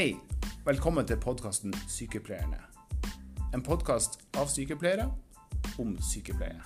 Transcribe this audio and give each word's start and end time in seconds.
Hei, 0.00 0.14
velkommen 0.64 1.04
til 1.04 1.18
podkasten 1.20 1.74
Sykepleierne. 1.92 2.56
En 3.52 3.60
podkast 3.60 4.14
av 4.40 4.48
sykepleiere 4.48 5.10
om 5.82 5.90
sykepleie. 6.00 6.56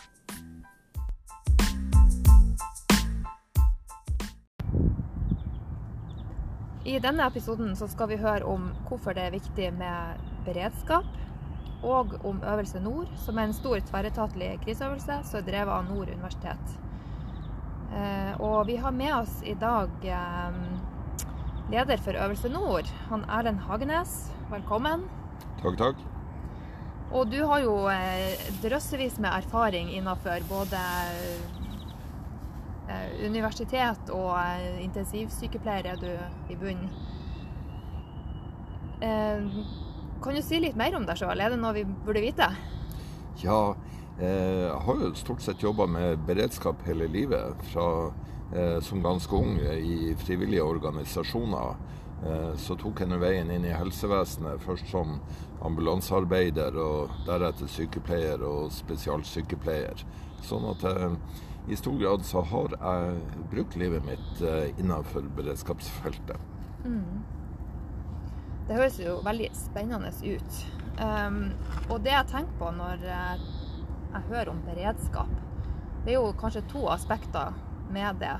I 6.86 6.94
denne 7.02 7.26
episoden 7.26 7.74
skal 7.74 8.12
vi 8.12 8.20
høre 8.22 8.46
om 8.46 8.70
hvorfor 8.86 9.18
det 9.18 9.26
er 9.26 9.34
viktig 9.34 9.72
med 9.80 10.22
beredskap, 10.46 11.10
og 11.82 12.14
om 12.22 12.38
Øvelse 12.38 12.86
Nord, 12.86 13.10
som 13.26 13.42
er 13.42 13.50
en 13.50 13.58
stor 13.58 13.82
tverretatlig 13.90 14.60
kriseøvelse 14.62 15.18
som 15.26 15.42
er 15.42 15.50
drevet 15.50 15.74
av 15.80 15.90
Nord 15.90 16.14
universitet. 16.14 16.78
Eh, 17.98 18.32
og 18.38 18.68
vi 18.70 18.78
har 18.78 18.94
med 18.94 19.18
oss 19.24 19.40
i 19.42 19.58
dag 19.58 19.90
eh, 20.06 20.64
leder 21.74 21.98
for 21.98 22.14
Øvelse 22.14 22.48
Nord, 22.48 22.86
han 23.08 23.24
Erlend 23.26 23.58
Hagenes. 23.66 24.10
Velkommen. 24.50 25.08
Takk, 25.62 25.78
takk. 25.78 26.02
Og 27.14 27.30
du 27.32 27.40
har 27.46 27.64
jo 27.64 27.74
eh, 27.90 28.38
drøssevis 28.62 29.18
med 29.22 29.30
erfaring 29.34 29.90
innenfor 29.90 30.44
både 30.46 30.82
eh, 32.90 33.26
universitet 33.26 34.12
og 34.14 34.38
intensivsykepleiere 34.84 35.94
er 35.94 35.98
du 36.02 36.52
i 36.54 36.58
bunnen. 36.58 36.90
Eh, 39.02 39.38
kan 40.22 40.38
du 40.38 40.42
si 40.42 40.62
litt 40.62 40.78
mer 40.78 40.94
om 40.94 41.06
deg 41.08 41.18
sjøl? 41.18 41.42
Er 41.42 41.54
det 41.54 41.58
noe 41.62 41.74
vi 41.74 41.84
burde 42.06 42.22
vite? 42.22 42.52
Ja, 43.42 43.74
eh, 44.20 44.68
jeg 44.68 44.82
har 44.86 45.02
jo 45.02 45.14
stort 45.18 45.42
sett 45.42 45.66
jobba 45.66 45.90
med 45.90 46.22
beredskap 46.28 46.86
hele 46.86 47.10
livet. 47.10 47.66
Fra 47.72 47.88
eh, 48.06 48.14
som 48.86 49.02
ganske 49.02 49.34
ung 49.34 49.56
i 49.58 50.14
frivillige 50.20 50.62
organisasjoner. 50.62 51.74
Eh, 52.24 52.56
så 52.56 52.76
tok 52.80 53.02
jeg 53.02 53.20
veien 53.20 53.50
inn 53.52 53.66
i 53.68 53.74
helsevesenet, 53.74 54.62
først 54.64 54.88
som 54.88 55.18
ambulansearbeider, 55.64 56.76
og 56.80 57.12
deretter 57.26 57.68
sykepleier 57.68 58.44
og 58.46 58.70
spesialsykepleier. 58.72 60.04
Sånn 60.44 60.64
at 60.70 60.84
eh, 60.88 61.10
i 61.68 61.76
stor 61.80 61.98
grad 62.00 62.24
så 62.28 62.44
har 62.48 62.76
jeg 62.76 63.44
brukt 63.52 63.76
livet 63.80 64.06
mitt 64.08 64.44
eh, 64.44 64.70
innenfor 64.78 65.28
beredskapsfeltet. 65.36 66.40
Det 68.64 68.76
høres 68.78 68.96
jo 69.00 69.18
veldig 69.24 69.50
spennende 69.56 70.12
ut. 70.24 70.58
Um, 70.94 71.38
og 71.90 72.04
det 72.04 72.12
jeg 72.12 72.30
tenker 72.30 72.58
på 72.60 72.68
når 72.76 73.02
jeg, 73.02 73.46
jeg 74.14 74.26
hører 74.30 74.50
om 74.52 74.60
beredskap, 74.64 75.32
det 76.04 76.14
er 76.14 76.20
jo 76.20 76.36
kanskje 76.38 76.62
to 76.70 76.84
aspekter 76.92 77.56
med 77.94 78.20
det. 78.22 78.34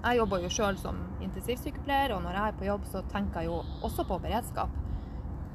Jeg 0.00 0.16
jobber 0.16 0.40
jo 0.40 0.50
sjøl 0.52 0.78
som 0.80 1.00
intensivsykepleier, 1.20 2.14
og 2.16 2.22
når 2.24 2.38
jeg 2.38 2.52
er 2.52 2.60
på 2.60 2.68
jobb, 2.70 2.86
så 2.88 3.02
tenker 3.12 3.42
jeg 3.42 3.50
jo 3.50 3.58
også 3.84 4.06
på 4.08 4.16
beredskap. 4.22 4.72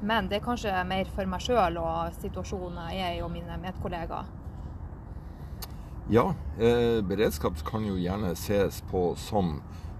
Men 0.06 0.28
det 0.30 0.38
er 0.38 0.44
kanskje 0.44 0.74
mer 0.86 1.08
for 1.16 1.28
meg 1.30 1.42
sjøl 1.42 1.78
og 1.80 2.18
situasjonen 2.20 2.92
jeg 2.92 3.06
er 3.06 3.16
i 3.16 3.24
og 3.24 3.32
mine 3.32 3.56
medkollegaer. 3.62 4.28
Ja, 6.12 6.28
eh, 6.60 7.00
beredskap 7.02 7.58
kan 7.66 7.82
jo 7.88 7.96
gjerne 7.98 8.36
ses 8.38 8.78
på 8.90 9.08
som 9.18 9.56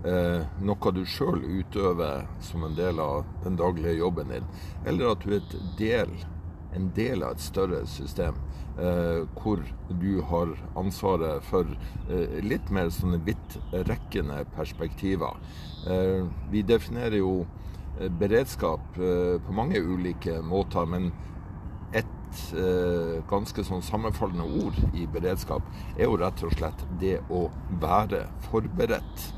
eh, 0.06 0.44
noe 0.62 0.92
du 0.94 1.02
sjøl 1.08 1.40
utøver 1.42 2.28
som 2.46 2.62
en 2.68 2.76
del 2.78 3.00
av 3.02 3.24
den 3.42 3.58
daglige 3.58 3.96
jobben 3.98 4.30
din, 4.30 4.46
eller 4.86 5.16
at 5.16 5.24
du 5.26 5.32
er 5.32 5.40
et 5.40 5.56
del, 5.80 6.12
en 6.76 6.92
del 6.96 7.24
av 7.24 7.36
et 7.36 7.44
større 7.44 7.82
system. 7.90 8.38
Eh, 8.76 9.22
hvor 9.40 9.62
du 9.88 10.18
har 10.28 10.50
ansvaret 10.76 11.44
for 11.48 11.64
eh, 12.12 12.34
litt 12.44 12.68
mer 12.68 12.90
sånne 12.92 13.22
vidtrekkende 13.24 14.42
perspektiver. 14.52 15.38
Eh, 15.88 16.26
vi 16.52 16.60
definerer 16.60 17.16
jo 17.22 17.46
eh, 17.96 18.10
beredskap 18.20 18.98
eh, 19.00 19.38
på 19.40 19.54
mange 19.56 19.80
ulike 19.80 20.42
måter, 20.44 20.84
men 20.92 21.08
et 21.96 22.42
eh, 22.52 23.24
ganske 23.30 23.64
sånn 23.64 23.80
sammenfallende 23.86 24.44
ord 24.44 24.76
i 24.92 25.06
beredskap 25.08 25.64
er 25.96 26.04
jo 26.10 26.20
rett 26.20 26.44
og 26.44 26.52
slett 26.58 26.84
det 27.00 27.16
å 27.32 27.46
være 27.80 28.26
forberedt. 28.50 29.30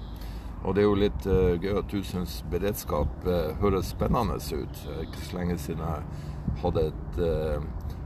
Og 0.67 0.75
det 0.75 0.83
er 0.83 0.89
jo 0.89 0.99
litt 0.99 1.27
gøy 1.63 1.77
at 1.79 1.93
du 1.93 2.01
syns 2.03 2.41
beredskap 2.51 3.23
høres 3.63 3.93
spennende 3.93 4.41
ut. 4.43 4.81
Ikke 5.05 5.21
så 5.23 5.37
lenge 5.37 5.55
siden 5.63 5.85
jeg 5.87 6.25
hadde 6.63 6.89
et 6.91 7.21
eh, 7.25 7.63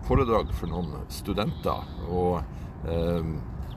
foredrag 0.07 0.53
for 0.57 0.71
noen 0.73 0.95
studenter. 1.13 1.89
Og 2.11 2.41
eh, 2.89 3.33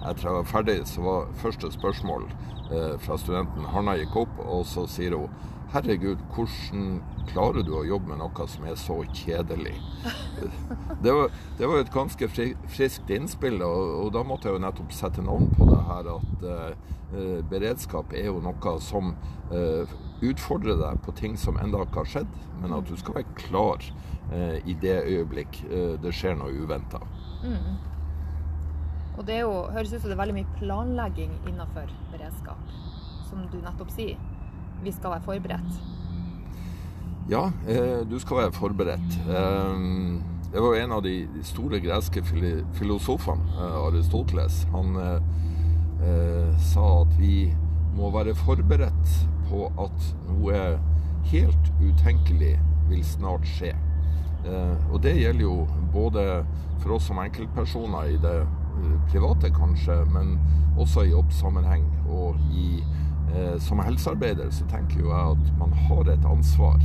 etter 0.06 0.28
jeg 0.28 0.38
var 0.38 0.50
ferdig, 0.50 0.80
så 0.90 1.03
var 1.06 1.34
første 1.41 1.72
spørsmål 1.74 2.28
eh, 2.72 2.96
fra 3.02 3.18
studenten 3.22 3.68
Hanna 3.74 3.97
gikk 4.00 4.24
opp, 4.25 4.40
og 4.46 4.66
så 4.69 4.88
sier 4.90 5.18
hun 5.18 5.52
Herregud, 5.74 6.22
hvordan 6.31 7.00
klarer 7.28 7.66
du 7.66 7.74
å 7.75 7.81
jobbe 7.84 8.13
med 8.13 8.22
noe 8.22 8.46
som 8.47 8.68
er 8.69 8.78
så 8.80 9.00
kjedelig? 9.12 9.74
Det 11.03 11.12
var, 11.13 11.34
det 11.59 11.68
var 11.68 11.81
et 11.81 11.92
ganske 11.94 12.28
fri, 12.31 12.46
friskt 12.72 13.09
innspill, 13.13 13.59
og, 13.66 13.90
og, 14.00 14.07
da 14.16 14.22
måtte 14.25 14.47
jeg 14.47 14.56
jo 14.56 14.62
nettopp 14.63 14.94
sette 14.96 15.24
navn 15.25 15.50
på 15.57 15.68
det 15.68 15.81
her 15.90 16.07
at 16.13 16.46
eh, 16.50 17.42
beredskap 17.52 18.13
er 18.16 18.30
jo 18.30 18.40
noe 18.42 18.74
som 18.81 19.12
eh, 19.53 19.92
utfordrer 20.24 20.78
deg 20.80 21.02
på 21.03 21.14
ting 21.18 21.36
som 21.40 21.58
ennå 21.59 21.84
ikke 21.86 22.03
har 22.03 22.12
skjedd, 22.12 22.38
men 22.62 22.76
at 22.78 22.88
du 22.88 22.96
skal 23.00 23.20
være 23.20 23.40
klar 23.40 23.84
eh, 24.31 24.62
i 24.64 24.76
det 24.81 24.96
øyeblikk 25.03 25.59
eh, 25.68 25.96
det 26.02 26.14
skjer 26.16 26.38
noe 26.40 26.53
uventa. 26.56 27.02
Mm. 27.44 27.76
Og 29.16 29.25
det 29.28 29.38
er 29.40 29.44
jo, 29.46 29.58
høres 29.72 29.94
ut 29.94 30.02
som 30.02 30.09
det 30.09 30.16
er 30.18 30.24
veldig 30.24 30.38
mye 30.40 30.56
planlegging 30.59 31.36
innenfor 31.48 31.92
beredskap, 32.14 32.72
som 33.30 33.44
du 33.52 33.59
nettopp 33.64 33.92
sier. 33.96 34.20
Vi 34.84 34.94
skal 34.96 35.16
være 35.16 35.28
forberedt. 35.28 35.84
Ja, 37.31 37.48
eh, 37.68 38.04
du 38.06 38.20
skal 38.22 38.44
være 38.44 38.56
forberedt. 38.56 39.20
Eh, 39.25 39.86
det 40.56 40.62
var 40.62 40.72
jo 40.72 40.84
en 40.84 40.92
av 40.96 41.02
de 41.04 41.44
store 41.44 41.81
greske 41.84 42.22
filosofene, 42.78 43.44
eh, 43.59 43.78
Aristoteles. 43.88 44.62
Han 44.72 44.96
eh, 44.96 45.18
eh, 46.08 46.52
sa 46.72 46.86
at 47.02 47.16
vi 47.20 47.50
må 47.96 48.12
være 48.14 48.36
forberedt 48.40 49.16
på 49.50 49.67
at 49.81 50.09
noe 50.29 50.61
helt 51.31 51.72
utenkelig 51.81 52.56
vil 52.89 53.06
snart 53.06 53.47
skje. 53.50 53.73
Eh, 54.45 54.91
og 54.91 55.01
det 55.06 55.16
gjelder 55.19 55.47
jo 55.47 55.56
både 55.94 56.44
for 56.83 56.97
oss 56.97 57.09
som 57.09 57.22
enkeltpersoner 57.23 58.13
i 58.13 58.19
det 58.22 58.38
private, 59.09 59.50
kanskje, 59.56 60.01
men 60.11 60.35
også 60.78 61.06
i 61.06 61.13
jobbsammenheng 61.13 61.85
og 62.11 62.35
i 62.51 62.83
Eh, 63.35 63.59
som 63.59 63.79
helsearbeider 63.79 64.51
så 64.53 64.66
tenker 64.69 65.01
jo 65.01 65.09
jeg 65.09 65.35
at 65.35 65.47
man 65.59 65.73
har 65.88 66.12
et 66.12 66.27
ansvar, 66.29 66.79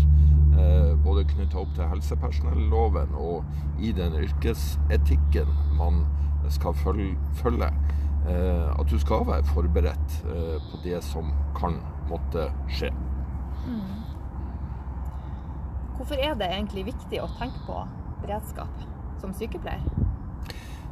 eh, 0.58 0.96
både 1.04 1.26
knytta 1.34 1.60
opp 1.60 1.74
til 1.76 1.86
helsepersonelloven 1.92 3.14
og 3.14 3.44
i 3.78 3.92
den 3.92 4.16
yrkesetikken 4.24 5.50
man 5.78 6.04
skal 6.48 6.74
følge. 6.74 7.70
Eh, 8.28 8.80
at 8.80 8.90
du 8.90 8.98
skal 8.98 9.26
være 9.26 9.44
forberedt 9.44 10.16
på 10.70 10.80
det 10.84 11.04
som 11.04 11.32
kan 11.56 11.78
måtte 12.10 12.48
skje. 12.68 12.90
Mm. 13.66 13.98
Hvorfor 15.96 16.20
er 16.20 16.34
det 16.40 16.48
egentlig 16.50 16.86
viktig 16.90 17.20
å 17.22 17.28
tenke 17.38 17.62
på 17.66 17.82
beredskap 18.22 18.84
som 19.20 19.34
sykepleier? 19.36 19.84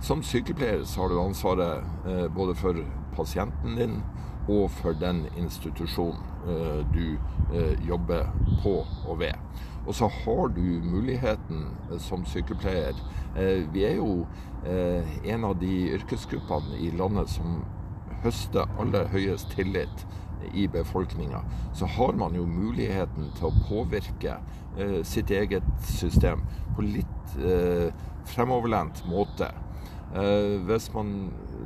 Som 0.05 0.23
sykepleier 0.23 0.85
så 0.87 1.03
har 1.03 1.11
du 1.11 1.21
ansvaret 1.21 2.31
både 2.37 2.55
for 2.55 2.77
pasienten 3.17 3.75
din 3.79 3.97
og 4.49 4.71
for 4.73 4.97
den 4.97 5.27
institusjonen 5.37 6.21
eh, 6.49 6.85
du 6.95 7.19
eh, 7.53 7.89
jobber 7.89 8.31
på 8.63 8.81
og 9.07 9.19
ved. 9.21 9.35
Og 9.87 9.95
så 9.95 10.09
har 10.09 10.49
du 10.57 10.65
muligheten 10.85 11.67
eh, 11.91 11.99
som 11.99 12.27
sykepleier 12.27 12.97
Vi 13.73 13.85
er 13.87 13.95
jo 13.95 14.27
en 15.25 15.45
av 15.47 15.53
de 15.61 15.75
yrkesgruppene 15.95 16.75
i 16.83 16.89
landet 16.91 17.31
som 17.31 17.61
høster 18.25 18.67
aller 18.83 19.07
høyest 19.13 19.53
tillit 19.55 20.03
i 20.55 20.67
befolkninga. 20.69 21.43
Så 21.75 21.87
har 21.87 22.13
man 22.19 22.35
jo 22.37 22.47
muligheten 22.47 23.31
til 23.39 23.49
å 23.49 23.57
påvirke 23.69 24.39
sitt 25.03 25.31
eget 25.35 25.67
system 25.83 26.45
på 26.77 26.85
litt 26.87 27.39
fremoverlent 28.29 29.03
måte. 29.11 29.51
Hvis 30.09 30.87
man 30.95 31.09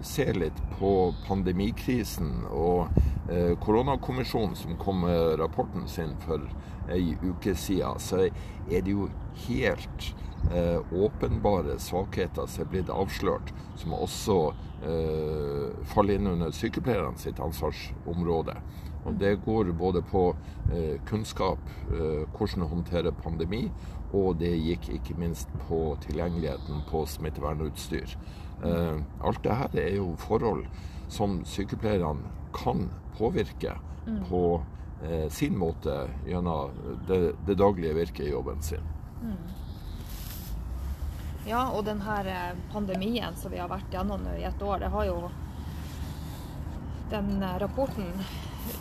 ser 0.03 0.35
litt 0.35 0.59
på 0.79 1.13
pandemikrisen 1.27 2.47
og 2.51 2.91
eh, 3.31 3.53
koronakommisjonen 3.63 4.57
som 4.59 4.77
kom 4.81 5.05
med 5.07 5.39
rapporten 5.41 5.87
sin 5.89 6.17
for 6.27 6.43
ei 6.91 7.15
uke 7.23 7.55
siden, 7.55 8.01
så 8.03 8.27
er 8.27 8.83
det 8.83 8.95
jo 8.95 9.09
helt 9.47 10.09
eh, 10.51 10.79
åpenbare 10.93 11.79
svakheter 11.81 12.51
som 12.51 12.65
er 12.65 12.73
blitt 12.73 12.93
avslørt, 12.93 13.53
som 13.79 13.95
også 13.97 14.39
eh, 14.83 15.69
faller 15.95 16.19
inn 16.19 16.33
under 16.35 16.55
sykepleierne 16.57 17.21
sitt 17.23 17.41
ansvarsområde. 17.43 18.59
Og 19.05 19.15
Det 19.19 19.37
går 19.45 19.73
både 19.73 20.03
på 20.03 20.37
eh, 20.73 21.01
kunnskap, 21.07 21.59
eh, 21.91 22.23
hvordan 22.37 22.69
håndtere 22.69 23.13
pandemi, 23.13 23.71
og 24.13 24.37
det 24.39 24.53
gikk 24.61 24.89
ikke 24.99 25.17
minst 25.19 25.49
på 25.67 25.97
tilgjengeligheten 26.05 26.85
på 26.91 27.07
smittevernutstyr. 27.07 28.17
Eh, 28.65 29.01
alt 29.21 29.43
det 29.43 29.59
her 29.59 29.81
er 29.87 29.97
jo 29.97 30.15
forhold 30.19 30.67
som 31.09 31.41
sykepleierne 31.45 32.31
kan 32.55 32.91
påvirke 33.19 33.75
mm. 34.07 34.25
på 34.29 34.63
eh, 35.03 35.29
sin 35.29 35.59
måte 35.59 36.07
gjennom 36.27 36.71
det, 37.09 37.35
det 37.47 37.59
daglige 37.59 37.95
virket 37.95 38.27
i 38.29 38.31
jobben 38.31 38.63
sin. 38.63 38.87
Ja, 41.47 41.65
og 41.75 41.85
denne 41.89 42.19
eh, 42.31 42.55
pandemien 42.71 43.35
som 43.39 43.51
vi 43.51 43.59
har 43.59 43.71
vært 43.71 43.91
gjennom 43.91 44.23
i 44.37 44.45
et 44.47 44.63
år, 44.63 44.79
det 44.83 44.93
har 44.95 45.09
jo 45.09 45.19
Den 47.11 47.43
eh, 47.43 47.59
rapporten 47.61 48.13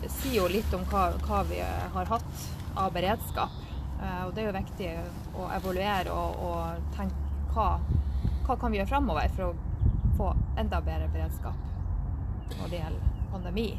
sier 0.08 0.38
jo 0.42 0.48
litt 0.52 0.74
om 0.74 0.84
hva, 0.92 1.12
hva 1.26 1.42
vi 1.50 1.60
har 1.62 2.06
hatt 2.12 2.48
av 2.76 2.94
beredskap. 2.94 3.58
Eh, 4.02 4.22
Og 4.26 4.34
det 4.36 4.44
er 4.44 4.50
jo 4.50 4.58
viktig 4.60 4.92
å 5.38 5.50
evaluere 5.58 6.16
og, 6.16 6.46
og 6.48 6.96
tenke 6.96 7.54
hva, 7.54 7.70
hva 8.46 8.58
kan 8.58 8.72
vi 8.72 8.80
gjøre 8.80 8.92
fremover 8.94 9.34
for 9.36 9.52
å 9.52 9.56
få 10.18 10.34
enda 10.62 10.82
bedre 10.82 11.10
beredskap 11.14 12.58
når 12.60 12.72
det 12.72 12.82
gjelder 12.82 13.26
pandemi. 13.32 13.70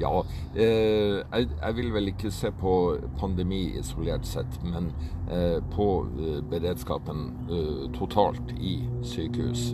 Ja, 0.00 0.24
eh, 0.56 1.20
jeg, 1.22 1.48
jeg 1.62 1.76
vil 1.76 1.92
vel 1.94 2.10
ikke 2.10 2.30
se 2.34 2.50
på 2.58 2.72
pandemi 3.20 3.60
isolert 3.78 4.26
sett, 4.26 4.56
men 4.66 4.88
eh, 5.30 5.60
på 5.70 5.86
eh, 6.18 6.40
beredskapen 6.50 7.28
totalt 7.94 8.50
i 8.58 8.80
sykehus. 9.06 9.68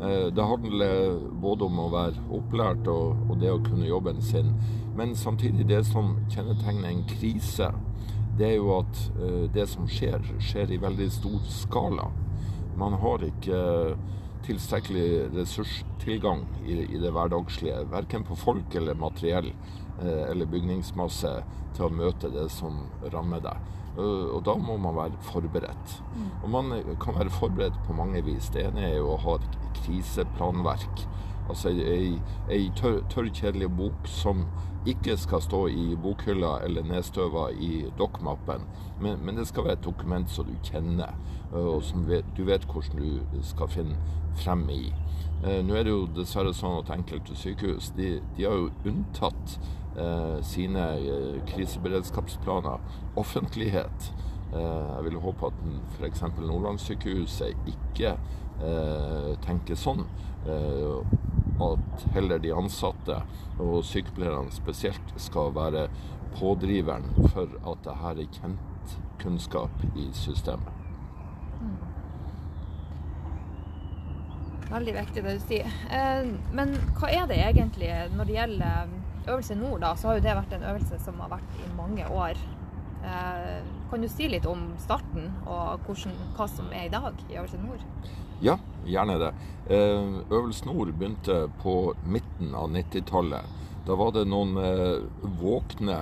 Eh, 0.00 0.30
det 0.32 0.48
handler 0.48 1.18
både 1.42 1.68
om 1.68 1.82
å 1.84 1.90
være 1.92 2.24
opplært 2.38 2.88
og, 2.88 3.20
og 3.28 3.36
det 3.42 3.52
å 3.52 3.60
kunne 3.66 3.88
jobben 3.90 4.22
sin, 4.24 4.54
men 4.96 5.12
samtidig 5.16 5.68
det 5.68 5.82
som 5.90 6.14
kjennetegner 6.32 6.94
en 6.94 7.04
krise, 7.12 7.68
det 8.36 8.50
er 8.54 8.58
jo 8.58 8.72
at 8.78 8.98
det 9.52 9.64
som 9.68 9.86
skjer, 9.88 10.20
skjer 10.44 10.74
i 10.74 10.80
veldig 10.80 11.06
stor 11.12 11.38
skala. 11.48 12.10
Man 12.76 12.92
har 13.00 13.22
ikke 13.24 13.60
tilstrekkelig 14.46 15.06
ressurstilgang 15.36 16.44
i, 16.64 16.78
i 16.94 17.00
det 17.02 17.12
hverdagslige, 17.14 17.84
verken 17.92 18.24
på 18.26 18.36
folk 18.38 18.74
eller 18.78 18.94
materiell 18.98 19.50
eh, 19.52 20.22
eller 20.30 20.46
bygningsmasse, 20.50 21.32
til 21.76 21.88
å 21.88 21.92
møte 21.92 22.30
det 22.32 22.46
som 22.54 22.84
rammer 23.12 23.42
deg. 23.44 23.58
Eh, 23.96 24.26
Og 24.36 24.42
da 24.46 24.54
må 24.60 24.76
man 24.80 24.96
være 24.96 25.18
forberedt. 25.28 25.98
Og 26.42 26.50
man 26.52 26.72
kan 27.02 27.18
være 27.18 27.32
forberedt 27.32 27.78
på 27.86 27.96
mange 27.96 28.22
vis. 28.24 28.48
Det 28.54 28.66
ene 28.70 28.86
er 28.90 28.96
jo 29.00 29.12
å 29.14 29.20
ha 29.26 29.36
et 29.40 29.58
kriseplanverk. 29.82 31.06
Altså 31.48 31.70
ei, 31.70 32.16
ei 32.50 32.70
tørr, 32.76 33.02
tør, 33.12 33.28
kjedelig 33.30 33.68
bok 33.76 34.08
som 34.10 34.46
ikke 34.86 35.16
skal 35.18 35.42
stå 35.42 35.66
i 35.68 35.86
bokhylla 36.02 36.60
eller 36.64 36.86
nedstøva 36.86 37.48
i 37.58 37.86
dokkmappen, 37.98 38.66
men, 39.02 39.18
men 39.24 39.38
det 39.38 39.48
skal 39.50 39.66
være 39.66 39.78
et 39.80 39.84
dokument 39.84 40.30
som 40.30 40.46
du 40.46 40.54
kjenner, 40.62 41.16
eh, 41.52 41.58
og 41.58 41.82
som 41.86 42.06
vet, 42.08 42.26
du 42.36 42.44
vet 42.46 42.66
hvordan 42.70 43.02
du 43.32 43.42
skal 43.46 43.70
finne 43.72 43.96
frem 44.38 44.66
i. 44.70 44.84
Eh, 45.44 45.62
Nå 45.66 45.74
er 45.74 45.86
det 45.86 45.94
jo 45.94 46.06
dessverre 46.16 46.54
sånn 46.54 46.80
at 46.80 46.92
enkelte 46.94 47.36
sykehus 47.38 47.90
de, 47.96 48.16
de 48.36 48.46
har 48.46 48.56
jo 48.60 48.70
unntatt 48.86 49.58
eh, 49.98 50.38
sine 50.46 50.86
eh, 51.00 51.40
kriseberedskapsplaner 51.50 52.78
offentlighet. 53.18 54.12
Eh, 54.54 54.86
jeg 54.94 55.08
vil 55.08 55.20
håpe 55.24 55.50
at 55.50 55.64
f.eks. 55.96 56.22
Nordlandssykehuset 56.38 57.70
ikke 57.74 58.14
eh, 58.62 59.32
tenker 59.46 59.78
sånn. 59.78 60.06
Eh, 61.56 61.66
at 61.66 62.06
heller 62.14 62.38
de 62.38 62.52
ansatte 62.54 63.20
og 63.58 63.84
sykepleierne 63.84 64.52
spesielt 64.52 65.14
skal 65.16 65.54
være 65.54 65.88
pådriveren 66.36 67.06
for 67.32 67.48
at 67.70 67.84
det 67.84 67.96
her 68.02 68.20
er 68.20 68.32
kjent 68.38 68.96
kunnskap 69.22 69.84
i 69.96 70.10
systemet. 70.12 70.72
Veldig 74.66 74.94
viktig 74.96 75.22
det 75.22 75.36
du 75.38 75.42
sier. 75.46 75.72
Eh, 75.90 76.26
Men 76.52 76.76
hva 76.98 77.10
er 77.10 77.26
det 77.26 77.40
egentlig 77.40 77.92
når 78.16 78.24
det 78.24 78.34
gjelder 78.40 78.94
Øvelse 79.26 79.54
Nord, 79.54 79.80
da, 79.80 79.94
så 79.96 80.08
har 80.08 80.18
jo 80.18 80.22
det 80.22 80.36
vært 80.38 80.52
en 80.54 80.68
øvelse 80.70 80.98
som 81.02 81.18
har 81.20 81.32
vært 81.32 81.56
i 81.58 81.72
mange 81.74 82.04
år. 82.06 82.38
Kan 83.90 84.02
du 84.02 84.08
si 84.10 84.26
litt 84.26 84.46
om 84.50 84.72
starten 84.82 85.28
og 85.46 85.84
hvordan, 85.86 86.14
hva 86.34 86.48
som 86.50 86.72
er 86.74 86.88
i 86.88 86.90
dag 86.90 87.14
i 87.30 87.36
Øvelse 87.38 87.60
Nord? 87.62 87.84
Ja, 88.42 88.56
gjerne 88.84 89.14
det. 89.20 89.28
Eh, 89.70 90.08
Øvelse 90.34 90.66
Nord 90.66 90.90
begynte 90.98 91.44
på 91.62 91.94
midten 92.02 92.50
av 92.58 92.72
90-tallet. 92.74 93.46
Da 93.86 93.94
var 93.94 94.10
det 94.16 94.24
noen 94.26 94.58
eh, 94.58 95.06
våkne 95.38 95.98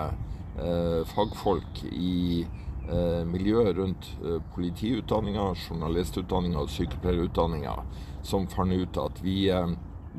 eh, 0.56 1.00
fagfolk 1.12 1.84
i 1.92 2.46
miljøet 2.84 3.78
rundt 3.78 4.06
politiutdanninga, 4.52 5.46
journalistutdanninga 5.56 6.66
og 6.66 6.68
sykepleierutdanninga 6.68 7.78
som 8.20 8.44
fant 8.52 8.76
ut 8.76 8.98
at 9.00 9.22
vi, 9.24 9.46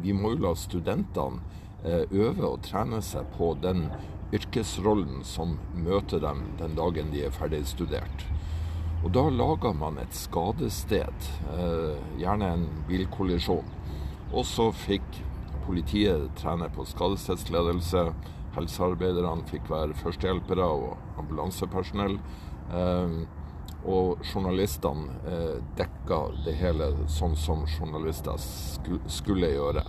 vi 0.01 0.15
må 0.17 0.31
jo 0.33 0.39
la 0.47 0.55
studentene 0.57 1.45
øve 1.85 2.47
og 2.47 2.63
trene 2.65 3.03
seg 3.05 3.29
på 3.37 3.51
den 3.61 3.83
yrkesrollen 4.33 5.23
som 5.27 5.57
møter 5.75 6.23
dem 6.23 6.41
den 6.59 6.75
dagen 6.77 7.11
de 7.13 7.25
er 7.27 7.35
ferdig 7.35 7.65
studert. 7.69 8.25
Og 9.05 9.11
da 9.13 9.27
lager 9.29 9.75
man 9.77 9.99
et 10.01 10.15
skadested, 10.17 11.27
eh, 11.53 11.97
gjerne 12.17 12.53
en 12.55 12.67
bilkollisjon. 12.87 13.67
Og 14.33 14.45
så 14.45 14.71
fikk 14.73 15.21
politiet 15.67 16.31
trene 16.35 16.69
på 16.73 16.85
skadestedsledelse. 16.85 18.13
Helsearbeiderne 18.55 19.45
fikk 19.45 19.69
være 19.69 19.93
førstehjelpere 19.93 20.65
og 20.65 20.97
ambulansepersonell. 21.21 22.17
Eh, 22.73 23.25
og 23.85 24.23
journalistene 24.25 25.13
eh, 25.29 25.61
dekka 25.77 26.17
det 26.45 26.55
hele 26.57 26.89
sånn 27.11 27.35
som 27.37 27.61
journalister 27.69 28.41
skulle 29.05 29.51
gjøre. 29.53 29.85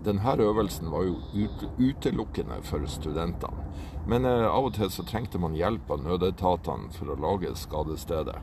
Um, 0.00 0.04
denne 0.04 0.42
øvelsen 0.42 0.90
var 0.90 1.02
jo 1.02 1.16
utelukkende 1.78 2.62
for 2.62 2.86
studentene. 2.86 3.66
Men 4.06 4.24
eh, 4.24 4.46
av 4.48 4.64
og 4.64 4.74
til 4.74 4.90
så 4.90 5.04
trengte 5.04 5.38
man 5.38 5.54
hjelp 5.54 5.90
av 5.90 6.02
nødetatene 6.02 6.90
for 6.92 7.12
å 7.12 7.18
lage 7.20 7.54
skadestedet. 7.54 8.38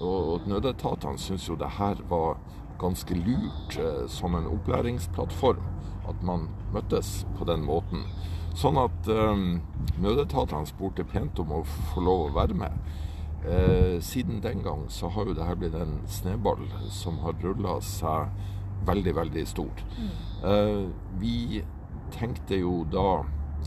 Og, 0.00 0.46
nødetatene 0.46 1.18
syntes 1.18 1.48
jo 1.48 1.56
det 1.56 1.74
her 1.78 1.96
var 2.08 2.36
ganske 2.78 3.14
lurt 3.14 3.78
eh, 3.78 4.06
som 4.06 4.34
en 4.34 4.46
opplæringsplattform. 4.46 5.64
At 6.08 6.22
man 6.22 6.48
møttes 6.72 7.26
på 7.38 7.44
den 7.44 7.64
måten. 7.64 8.04
Sånn 8.56 8.78
at 8.78 9.08
eh, 9.08 9.42
nødetatene 9.98 10.66
spurte 10.66 11.04
pent 11.04 11.38
om 11.38 11.52
å 11.52 11.64
få 11.64 12.04
lov 12.04 12.28
å 12.28 12.34
være 12.36 12.54
med. 12.54 12.78
Eh, 13.48 13.98
siden 14.02 14.42
den 14.42 14.62
gang 14.62 14.86
så 14.88 15.08
har 15.08 15.26
jo 15.26 15.34
det 15.34 15.46
her 15.46 15.58
blitt 15.58 15.74
en 15.78 16.00
snøball 16.10 16.64
som 16.92 17.18
har 17.22 17.38
rulla 17.42 17.78
seg 17.80 18.28
veldig, 18.86 19.14
veldig 19.16 19.46
stor. 19.48 19.84
Mm. 19.98 20.92
vi 21.18 21.62
tenkte 22.14 22.56
jo 22.60 22.84
da, 22.92 23.24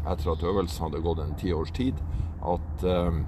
etter 0.07 0.31
at 0.31 0.43
øvelsen 0.43 0.87
hadde 0.87 1.03
gått 1.03 1.19
en 1.19 1.35
ti 1.37 1.51
års 1.53 1.71
tid, 1.75 1.99
at 2.41 2.85
eh, 2.87 3.21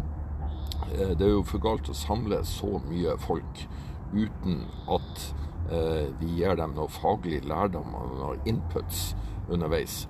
det 0.93 1.25
er 1.25 1.33
jo 1.35 1.45
for 1.47 1.61
galt 1.63 1.89
å 1.89 1.97
samle 1.97 2.41
så 2.47 2.79
mye 2.87 3.15
folk 3.21 3.65
uten 4.13 4.63
at 4.91 5.25
eh, 5.71 6.09
vi 6.19 6.39
gir 6.39 6.57
dem 6.59 6.75
noe 6.77 6.91
faglig 6.91 7.43
lærdom 7.49 7.95
og 7.97 8.15
noen 8.19 8.47
inputs 8.49 9.11
underveis. 9.49 10.03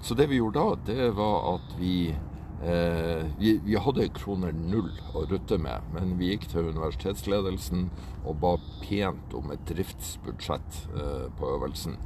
Så 0.00 0.16
det 0.16 0.30
vi 0.30 0.40
gjorde 0.40 0.60
da, 0.60 0.76
det 0.92 1.10
var 1.18 1.56
at 1.56 1.74
vi 1.80 2.14
Eh, 2.60 3.26
vi, 3.38 3.60
vi, 3.64 3.76
hadde 3.80 4.04
kroner 4.12 4.52
null 4.52 4.90
å 5.16 5.22
rutte 5.30 5.56
med, 5.56 5.80
men 5.94 6.18
vi 6.18 6.34
gikk 6.34 6.42
til 6.52 6.66
universitetsledelsen 6.74 7.86
og 8.28 8.34
ba 8.42 8.50
pent 8.82 9.32
om 9.38 9.48
et 9.54 9.62
driftsbudsjett 9.70 10.80
eh, 10.92 11.24
på 11.38 11.54
øvelsen. 11.54 11.96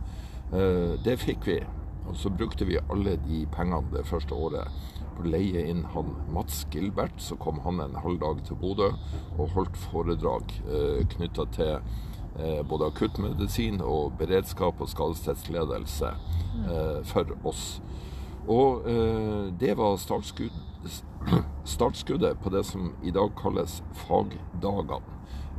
Eh, 0.54 0.94
det 1.02 1.16
fikk 1.24 1.48
vi, 1.50 1.58
og 2.06 2.14
så 2.20 2.30
brukte 2.30 2.68
vi 2.68 2.78
alle 2.84 3.16
de 3.24 3.42
pengene 3.50 3.96
det 3.96 4.04
første 4.06 4.38
året 4.38 4.70
på 5.16 5.24
å 5.24 5.32
leie 5.34 5.66
inn 5.72 5.82
han 5.90 6.14
Mats 6.30 6.62
Gilbert. 6.70 7.18
Så 7.18 7.34
kom 7.42 7.58
han 7.66 7.82
en 7.82 7.98
halv 8.04 8.22
dag 8.22 8.46
til 8.46 8.58
Bodø 8.62 8.92
og 9.34 9.56
holdt 9.56 9.80
foredrag 9.88 10.54
eh, 10.68 11.02
knytta 11.16 11.48
til 11.58 11.74
eh, 12.38 12.62
både 12.62 12.92
akuttmedisin 12.94 13.82
og 13.82 14.14
beredskap 14.22 14.78
og 14.78 14.94
skadestedsledelse 14.94 16.14
for 17.10 17.32
oss. 17.42 17.80
Og 18.48 18.88
eh, 18.88 19.52
det 19.60 19.76
var 19.78 19.96
startskudd, 19.96 20.56
startskuddet 21.76 22.38
på 22.42 22.52
det 22.52 22.64
som 22.68 22.92
i 23.02 23.12
dag 23.14 23.32
kalles 23.40 23.80
fagdagene. 24.04 25.00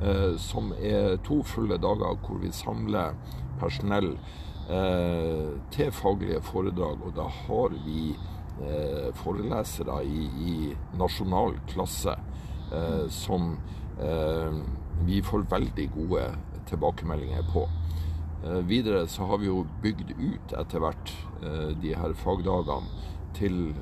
Eh, 0.03 0.35
som 0.37 0.73
er 0.75 1.15
to 1.23 1.39
fulle 1.47 1.77
dager 1.79 2.17
hvor 2.25 2.41
vi 2.41 2.51
samler 2.51 3.15
personell 3.61 4.11
eh, 4.69 5.55
til 5.71 5.91
faglige 5.91 6.41
foredrag. 6.45 7.01
Og 7.01 7.15
da 7.15 7.27
har 7.29 7.77
vi 7.85 8.11
eh, 8.61 9.09
forelesere 9.15 10.01
i, 10.05 10.27
i, 10.45 10.57
nasjonal 10.99 11.57
klasse 11.71 12.17
eh, 12.73 13.07
som 13.09 13.55
eh, 14.01 14.61
vi 15.05 15.21
får 15.23 15.47
veldig 15.49 15.89
gode 15.95 16.27
tilbakemeldinger 16.69 17.47
på. 17.53 17.65
Videre 18.45 19.07
så 19.09 19.25
har 19.25 19.37
vi 19.41 19.47
jo 19.49 19.65
bygd 19.81 20.11
ut 20.19 20.53
etter 20.53 20.79
hvert 20.83 21.11
de 21.81 21.95
her 21.97 22.13
fagdagene 22.19 22.85
til 23.33 23.73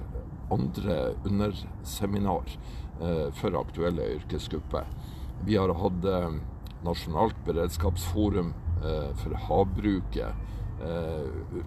andre 0.53 1.13
underseminar 1.27 2.48
for 3.36 3.58
aktuelle 3.60 4.05
yrkesgrupper. 4.15 4.88
Vi 5.43 5.58
har 5.60 5.74
hatt 5.75 6.08
nasjonalt 6.86 7.36
beredskapsforum 7.43 8.53
for 9.20 9.36
havbruket 9.50 10.32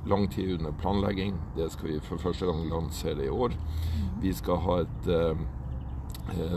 lang 0.09 0.25
tid 0.33 0.57
under 0.57 0.73
planlegging. 0.81 1.37
Det 1.57 1.69
skal 1.75 1.91
vi 1.91 2.01
for 2.01 2.17
første 2.23 2.49
gang 2.49 2.65
lansere 2.71 3.29
i 3.29 3.33
år. 3.33 3.53
Vi 4.25 4.33
skal 4.41 4.57
ha 4.65 4.81
et 4.87 5.05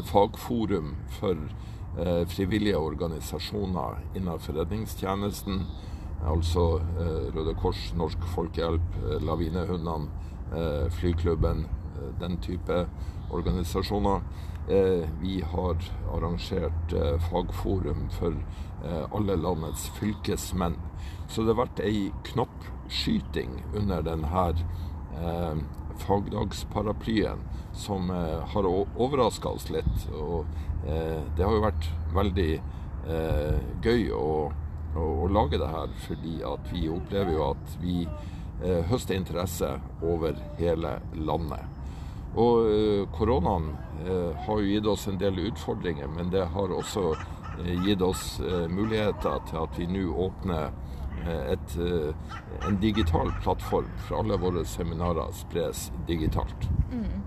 fagforum 0.08 0.96
for 1.20 1.36
frivillige 2.32 2.80
organisasjoner 2.80 4.00
innenfor 4.16 4.54
redningstjenesten. 4.62 5.66
Altså 6.28 6.82
Røde 7.36 7.54
Kors, 7.56 7.94
Norsk 7.96 8.24
Folkehjelp, 8.34 8.98
Lavinehundene, 9.24 10.10
Flyklubben, 10.92 11.66
den 12.20 12.38
type 12.44 12.88
organisasjoner. 13.32 14.22
Eh, 14.70 15.10
vi 15.22 15.42
har 15.42 15.78
arrangert 16.14 16.94
eh, 16.94 17.20
fagforum 17.20 18.10
for 18.14 18.36
eh, 18.86 19.06
alle 19.12 19.36
landets 19.36 19.88
fylkesmenn. 19.98 20.76
Så 21.28 21.42
det 21.42 21.56
har 21.56 21.64
vært 21.64 21.82
ei 21.82 22.12
knoppskyting 22.30 23.56
under 23.74 24.06
denne 24.06 24.44
fagdagsparaplyen 26.00 27.42
som 27.76 28.10
har 28.10 28.68
overraska 28.70 29.52
oss 29.58 29.68
litt. 29.74 30.06
Og 30.16 30.46
det 30.86 31.44
har 31.44 31.54
jo 31.54 31.64
vært 31.66 31.90
veldig 32.16 32.52
gøy 33.84 34.06
å, 34.16 34.30
å, 34.96 35.06
å, 35.24 35.28
lage 35.28 35.60
det 35.62 35.70
her, 35.70 35.92
fordi 36.08 36.40
at 36.48 36.72
vi 36.74 36.88
opplever 36.90 37.36
jo 37.36 37.52
at 37.54 37.76
vi 37.82 38.04
høster 38.90 39.16
interesse 39.16 39.70
over 40.04 40.36
hele 40.58 40.98
landet. 41.16 41.64
Og 42.38 42.70
eh, 42.70 43.08
koronaen 43.18 43.72
eh, 44.06 44.36
har 44.46 44.60
jo 44.62 44.70
gitt 44.70 44.86
oss 44.88 45.08
en 45.08 45.18
del 45.18 45.40
utfordringer, 45.50 46.08
men 46.08 46.30
det 46.30 46.46
har 46.54 46.74
også 46.76 47.16
eh, 47.16 47.74
gitt 47.88 48.02
oss 48.06 48.40
muligheter 48.70 49.42
til 49.50 49.64
at 49.64 49.80
vi 49.80 49.90
nå 49.90 50.06
åpner 50.28 50.70
et, 51.20 51.74
en 52.64 52.78
digital 52.80 53.28
plattform 53.44 53.90
for 54.06 54.22
alle 54.22 54.38
våre 54.40 54.62
seminarer 54.64 55.34
spres 55.36 55.90
digitalt. 56.08 56.70
Mm. 56.94 57.18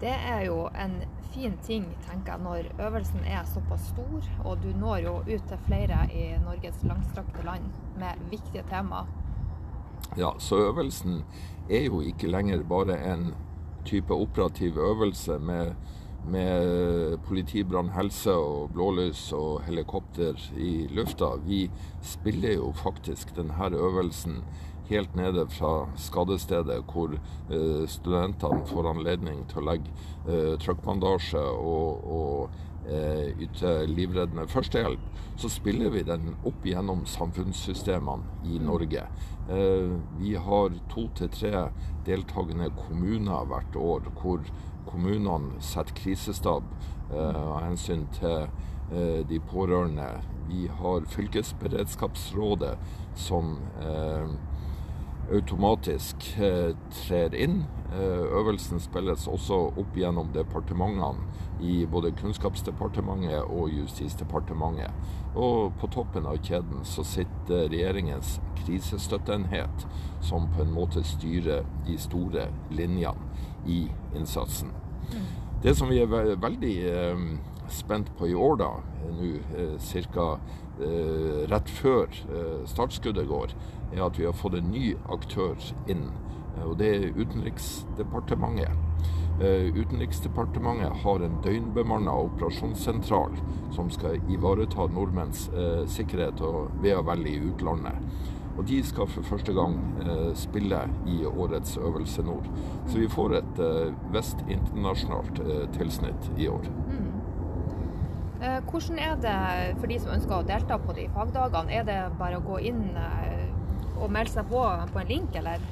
Det 0.00 0.14
er 0.14 0.46
jo 0.46 0.62
en 0.72 0.96
fin 1.34 1.56
ting, 1.66 1.86
tenker 2.06 2.32
jeg, 2.32 2.42
når 2.44 2.86
øvelsen 2.86 3.24
er 3.26 3.42
såpass 3.48 3.88
stor, 3.90 4.28
og 4.44 4.62
du 4.62 4.70
når 4.78 5.02
jo 5.04 5.14
ut 5.18 5.48
til 5.48 5.60
flere 5.66 6.04
i 6.14 6.28
Norges 6.44 6.82
langstrakte 6.86 7.42
land 7.46 7.66
med 7.98 8.22
viktige 8.30 8.64
temaer. 8.70 9.10
Ja, 10.18 10.30
så 10.38 10.60
øvelsen 10.68 11.24
er 11.70 11.88
jo 11.88 12.00
ikke 12.00 12.30
lenger 12.30 12.62
bare 12.68 12.98
en 13.12 13.32
type 13.84 14.14
operativ 14.14 14.78
øvelse 14.78 15.38
med, 15.38 15.74
med 16.28 17.18
politi, 17.26 17.64
brann, 17.64 17.90
helse 17.96 18.32
og 18.32 18.70
blålys 18.72 19.32
og 19.32 19.64
helikopter 19.66 20.38
i 20.56 20.86
lufta. 20.90 21.34
Vi 21.46 21.66
spiller 22.02 22.54
jo 22.54 22.72
faktisk 22.72 23.34
denne 23.36 23.74
øvelsen 23.74 24.44
helt 24.90 25.16
nede 25.16 25.46
fra 25.52 25.86
skadestedet, 25.96 26.82
hvor 26.92 27.16
eh, 27.16 27.84
studentene 27.88 28.64
får 28.68 28.90
anledning 28.94 29.44
til 29.50 29.62
å 29.62 29.68
legge 29.70 29.90
eh, 30.28 30.54
trykkbandasje 30.60 31.40
og, 31.40 32.04
og 32.04 32.88
eh, 32.88 33.32
yte 33.44 33.76
livreddende 33.90 34.46
førstehjelp. 34.50 35.10
Så 35.36 35.50
spiller 35.50 35.90
vi 35.90 36.04
den 36.06 36.34
opp 36.46 36.66
gjennom 36.66 37.04
samfunnssystemene 37.10 38.44
i 38.46 38.60
Norge. 38.62 39.06
Eh, 39.50 39.96
vi 40.20 40.34
har 40.34 40.76
to 40.92 41.08
til 41.18 41.32
tre 41.32 41.66
deltakende 42.06 42.70
kommuner 42.78 43.48
hvert 43.50 43.76
år, 43.76 44.12
hvor 44.20 44.44
kommunene 44.86 45.60
setter 45.64 45.96
krisestab 45.98 46.68
eh, 47.10 47.40
av 47.40 47.64
hensyn 47.66 48.06
til 48.14 48.46
eh, 48.92 49.20
de 49.28 49.40
pårørende. 49.50 50.08
Vi 50.48 50.66
har 50.68 51.06
fylkesberedskapsrådet 51.08 52.74
som 53.16 53.54
automatisk 55.32 56.26
trer 56.90 57.34
inn. 57.34 57.62
Øvelsen 57.94 58.80
spilles 58.82 59.28
også 59.30 59.58
opp 59.78 59.96
gjennom 59.96 60.32
departementene 60.34 61.22
i 61.62 61.84
både 61.86 62.10
Kunnskapsdepartementet 62.18 63.44
og 63.44 63.70
Justisdepartementet. 63.70 64.90
Og 65.34 65.72
på 65.80 65.90
toppen 65.94 66.26
av 66.26 66.40
kjeden 66.42 66.82
så 66.86 67.04
sitter 67.06 67.68
regjeringens 67.70 68.38
krisestøtteenhet, 68.64 69.86
som 70.20 70.48
på 70.54 70.64
en 70.64 70.74
måte 70.74 71.04
styrer 71.06 71.64
de 71.86 71.98
store 71.98 72.48
linjene 72.74 73.30
i 73.66 73.84
innsatsen. 74.14 74.74
Det 75.62 75.76
som 75.76 75.88
vi 75.88 76.02
er 76.02 76.36
veldig 76.40 76.74
eh, 76.90 77.24
spent 77.72 78.10
på 78.18 78.28
i 78.28 78.34
år, 78.36 78.58
da, 78.60 78.70
nå 79.14 79.32
eh, 79.56 79.90
ca. 80.12 80.28
Eh, 80.74 81.44
rett 81.46 81.68
før 81.70 82.08
eh, 82.10 82.64
startskuddet 82.66 83.28
går, 83.30 83.52
er 83.94 84.04
at 84.06 84.18
vi 84.18 84.26
har 84.28 84.36
fått 84.36 84.58
en 84.58 84.70
ny 84.74 84.94
aktør 85.08 85.56
inn. 85.86 86.10
Eh, 86.56 86.66
og 86.66 86.78
det 86.82 86.90
er 86.94 87.12
Utenriksdepartementet. 87.18 88.84
Eh, 89.40 89.76
Utenriksdepartementet 89.76 90.92
har 91.02 91.20
en 91.20 91.40
døgnbemanna 91.42 92.12
operasjonssentral 92.12 93.32
som 93.74 93.90
skal 93.90 94.20
ivareta 94.30 94.86
nordmenns 94.94 95.48
eh, 95.48 95.82
sikkerhet 95.90 96.38
og 96.46 96.70
ve 96.84 96.92
og 96.94 97.08
vel 97.08 97.26
i 97.26 97.34
utlandet. 97.42 97.98
Og 98.54 98.62
de 98.70 98.78
skal 98.86 99.10
for 99.10 99.26
første 99.26 99.52
gang 99.56 99.74
eh, 100.04 100.30
spille 100.38 100.84
i 101.10 101.24
årets 101.26 101.74
Øvelse 101.76 102.22
Nord. 102.22 102.46
Så 102.86 103.00
vi 103.00 103.10
får 103.10 103.34
et 103.40 103.60
vest-internasjonalt 104.14 105.42
tilsnitt 105.74 106.30
i 106.38 106.46
år. 106.48 106.70
Mm. 106.92 107.10
Hvordan 108.70 108.98
er 109.00 109.14
det 109.18 109.76
for 109.80 109.90
de 109.90 109.98
som 109.98 110.14
ønsker 110.14 110.36
å 110.36 110.46
delta 110.46 110.78
på 110.78 110.94
de 110.94 111.08
fagdagene? 111.10 111.74
Er 111.74 111.86
det 111.88 112.00
bare 112.20 112.38
å 112.38 112.44
gå 112.44 112.60
inn 112.70 112.84
og 113.98 114.10
melde 114.12 114.32
seg 114.34 114.46
på 114.50 114.62
på 114.92 115.02
en 115.02 115.10
link, 115.10 115.36
eller? 115.40 115.64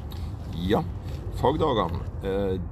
Ja. 0.69 0.83
Fagdagene 1.41 2.03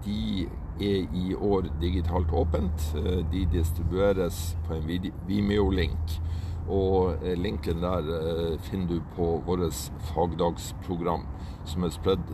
de 0.04 0.48
er 0.80 1.06
i 1.14 1.34
år 1.34 1.68
digitalt 1.80 2.32
åpent. 2.32 2.94
Eh, 2.96 3.24
de 3.32 3.46
distribueres 3.52 4.56
på 4.66 4.74
en 4.74 5.12
Vimeo-link. 5.28 6.20
Og 6.68 7.24
eh, 7.24 7.36
linken 7.38 7.82
der 7.82 8.08
eh, 8.16 8.58
finner 8.60 8.86
du 8.86 9.00
på 9.16 9.42
vårt 9.46 9.90
fagdagsprogram, 10.12 11.26
som 11.64 11.84
er 11.84 11.92
spredd 11.94 12.30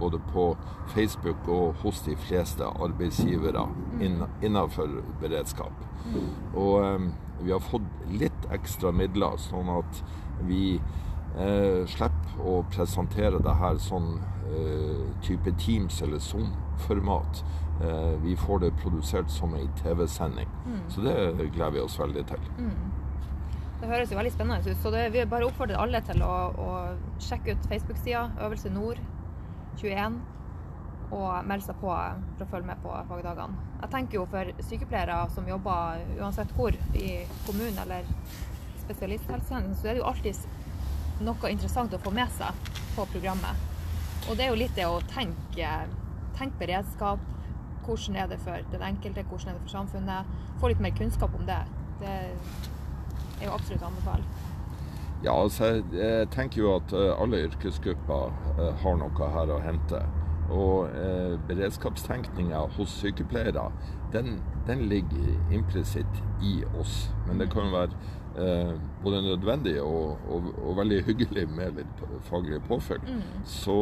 både 0.00 0.18
på 0.32 0.56
Facebook 0.94 1.48
og 1.48 1.74
hos 1.82 2.00
de 2.06 2.16
fleste 2.16 2.64
arbeidsgivere 2.64 3.66
innenfor 4.00 5.02
beredskap. 5.20 5.84
Og 6.56 7.10
vi 7.44 7.52
har 7.52 7.60
fått 7.62 7.86
litt 8.10 8.48
ekstra 8.52 8.90
midler, 8.92 9.36
sånn 9.38 9.68
at 9.70 10.00
vi 10.48 10.80
eh, 11.38 11.82
slipper 11.90 12.40
å 12.44 12.56
presentere 12.72 13.40
det 13.42 13.54
her 13.60 13.78
sånn 13.82 14.16
eh, 14.48 15.04
type 15.24 15.54
Teams 15.60 16.00
eller 16.02 16.22
Zoom-format. 16.22 17.44
Eh, 17.82 18.12
vi 18.22 18.36
får 18.36 18.64
det 18.64 18.74
produsert 18.82 19.30
som 19.30 19.54
ei 19.58 19.66
TV-sending. 19.82 20.50
Mm. 20.66 20.82
Så 20.88 21.06
det 21.06 21.48
gleder 21.54 21.78
vi 21.78 21.82
oss 21.82 21.98
veldig 22.00 22.26
til. 22.30 22.52
Mm. 22.58 22.92
Det 23.80 23.90
høres 23.90 24.12
jo 24.12 24.16
veldig 24.16 24.32
spennende 24.32 24.70
ut. 24.70 24.78
Så 24.80 24.92
det, 24.94 25.08
vi 25.12 25.24
bare 25.28 25.48
oppfordrer 25.48 25.80
alle 25.80 26.00
til 26.06 26.22
å, 26.24 26.34
å 26.54 26.70
sjekke 27.22 27.56
ut 27.56 27.66
Facebook-sida 27.72 28.28
Øvelse 28.46 28.70
Nord 28.72 29.02
21 29.80 30.22
og 31.14 31.46
melde 31.46 31.66
seg 31.66 31.76
på 31.82 31.90
for 31.92 32.44
å 32.46 32.48
følge 32.50 32.68
med 32.70 32.80
på 32.82 32.94
fagdagene. 33.10 33.66
Jeg 33.82 33.92
tenker 33.92 34.18
jo 34.18 34.24
for 34.30 34.64
sykepleiere 34.66 35.18
som 35.34 35.48
jobber 35.48 36.00
uansett 36.16 36.54
hvor, 36.56 36.74
i 36.96 37.10
kommunen 37.44 37.78
eller 37.84 38.08
spesialisthelsetjenesten, 38.84 39.76
så 39.78 39.90
er 39.90 39.96
det 39.96 40.02
jo 40.02 40.08
alltid 40.08 40.40
noe 41.20 41.52
interessant 41.52 41.94
å 41.94 42.00
få 42.02 42.10
med 42.14 42.30
seg 42.38 42.72
på 42.96 43.06
programmet. 43.12 43.70
Og 44.28 44.36
det 44.36 44.46
er 44.46 44.52
jo 44.52 44.58
litt 44.58 44.74
det 44.76 44.86
å 44.88 45.00
tenke, 45.12 45.70
tenke 46.38 46.58
beredskap, 46.58 47.22
hvordan 47.84 48.16
er 48.16 48.30
det 48.30 48.38
for 48.40 48.72
den 48.72 48.82
enkelte, 48.82 49.26
hvordan 49.28 49.52
er 49.52 49.58
det 49.58 49.66
for 49.66 49.74
samfunnet? 49.76 50.32
Få 50.60 50.72
litt 50.72 50.80
mer 50.80 50.94
kunnskap 50.96 51.34
om 51.36 51.44
det. 51.46 51.60
Det 52.00 52.14
er 52.14 53.44
jo 53.44 53.52
absolutt 53.52 53.84
å 53.84 53.90
anbefale. 53.92 54.24
Ja, 55.24 55.32
altså, 55.40 55.70
jeg 55.92 56.28
tenker 56.34 56.60
jo 56.60 56.74
at 56.76 56.92
eh, 56.92 57.10
alle 57.16 57.44
yrkesgrupper 57.46 58.32
eh, 58.58 58.72
har 58.82 58.96
noe 59.00 59.28
her 59.36 59.52
å 59.54 59.60
hente. 59.64 60.00
Og 60.52 60.90
eh, 61.00 61.36
beredskapstenkninga 61.48 62.60
hos 62.76 62.92
sykepleiere, 63.00 63.70
den, 64.12 64.36
den 64.68 64.84
ligger 64.90 65.54
implisitt 65.54 66.20
i 66.44 66.58
oss. 66.80 67.08
Men 67.28 67.40
det 67.40 67.48
kan 67.54 67.70
jo 67.70 67.76
være 67.78 67.96
eh, 68.38 68.74
både 69.04 69.22
nødvendig 69.28 69.78
og, 69.82 70.18
og, 70.28 70.50
og, 70.58 70.76
veldig 70.80 71.00
hyggelig 71.08 71.48
med 71.54 71.80
litt 71.80 72.04
faglig 72.28 72.60
påfyll. 72.68 73.02
Mm. 73.06 73.42
Så 73.44 73.78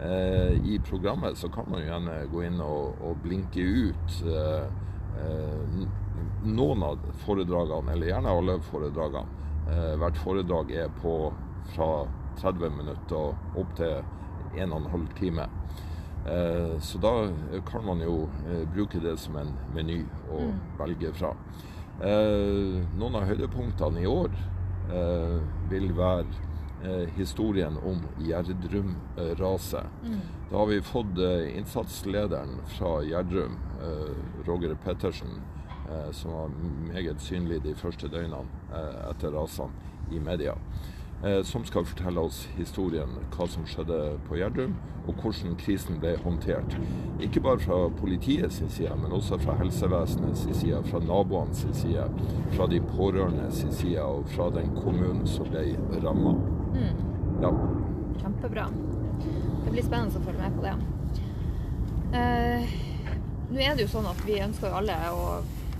Eh, 0.00 0.52
I 0.66 0.80
programmet 0.84 1.38
så 1.38 1.48
kan 1.48 1.64
man 1.70 1.80
jo 1.80 1.88
gjerne 1.88 2.18
gå 2.30 2.42
inn 2.46 2.60
og, 2.62 3.00
og 3.02 3.18
blinke 3.24 3.58
ut 3.58 4.18
eh, 4.30 4.68
eh, 5.18 5.80
noen 6.46 6.84
av 6.86 7.02
foredragene, 7.24 7.96
eller 7.96 8.12
gjerne 8.12 8.34
alle 8.40 8.58
foredragene. 8.70 9.36
hvert 10.00 10.16
foredrag 10.16 10.70
er 10.72 10.92
på 11.02 11.14
fra 11.74 11.88
30 12.40 12.70
minutter 12.78 13.58
opp 13.60 13.74
til 13.76 13.98
1 14.56 14.70
12 14.70 15.08
time. 15.18 15.44
Så 16.80 16.98
da 16.98 17.12
kan 17.68 17.84
man 17.84 18.00
jo 18.00 18.30
bruke 18.72 19.00
det 19.02 19.18
som 19.20 19.36
en 19.36 19.52
meny 19.74 19.98
å 20.32 20.40
mm. 20.46 20.62
velge 20.78 21.12
fra. 21.18 21.34
Noen 21.98 23.16
av 23.18 23.24
høydepunktene 23.26 24.04
i 24.04 24.06
år 24.06 24.30
eh, 24.94 25.38
vil 25.70 25.90
være 25.98 26.26
eh, 26.84 27.08
historien 27.16 27.78
om 27.82 28.02
Gjerdrum-raset. 28.22 29.86
Mm. 30.04 30.20
Da 30.50 30.56
har 30.60 30.66
vi 30.70 30.80
fått 30.82 31.18
eh, 31.18 31.56
innsatslederen 31.58 32.60
fra 32.76 32.98
Gjerdrum, 33.02 33.58
eh, 33.82 34.44
Roger 34.46 34.76
Pettersen, 34.84 35.40
eh, 35.90 36.10
som 36.12 36.32
var 36.32 36.54
meget 36.92 37.20
synlig 37.20 37.62
de 37.66 37.74
første 37.74 38.08
døgnene 38.08 38.46
eh, 38.70 39.02
etter 39.10 39.34
rasene 39.34 40.14
i 40.14 40.22
media. 40.22 40.54
Eh, 41.24 41.42
som 41.42 41.64
skal 41.64 41.82
fortelle 41.84 42.22
oss 42.22 42.44
historien, 42.54 43.10
hva 43.34 43.46
som 43.50 43.64
skjedde 43.66 43.96
på 44.28 44.36
Gjerdrum, 44.38 44.76
og 45.08 45.16
hvordan 45.18 45.56
krisen 45.58 45.98
ble 45.98 46.12
håndtert. 46.22 46.76
Ikke 47.18 47.42
bare 47.42 47.58
fra 47.58 47.78
politiets 47.98 48.60
side, 48.62 48.92
men 49.02 49.14
også 49.16 49.40
fra 49.42 49.56
helsevesenets 49.58 50.44
side, 50.60 50.78
fra 50.86 51.00
naboenes 51.02 51.64
side, 51.74 52.04
fra 52.54 52.68
de 52.70 52.78
pårørendes 52.92 53.64
side 53.80 54.04
og 54.04 54.30
fra 54.30 54.46
den 54.54 54.70
kommunen 54.76 55.26
som 55.26 55.50
ble 55.50 55.72
ramma. 56.04 56.36
Mm. 56.76 57.02
Ja. 57.42 57.50
Kjempebra. 58.22 58.68
Det 59.64 59.72
blir 59.72 59.88
spennende 59.88 60.20
å 60.20 60.26
følge 60.28 60.44
med 60.44 60.60
på 60.60 60.68
det. 60.68 60.76
Uh, 62.14 62.78
Nå 63.48 63.64
er 63.64 63.74
det 63.74 63.88
jo 63.88 63.90
sånn 63.90 64.06
at 64.06 64.22
vi 64.28 64.38
ønsker 64.44 64.70
jo 64.70 64.78
alle 64.84 64.94
å, 65.10 65.26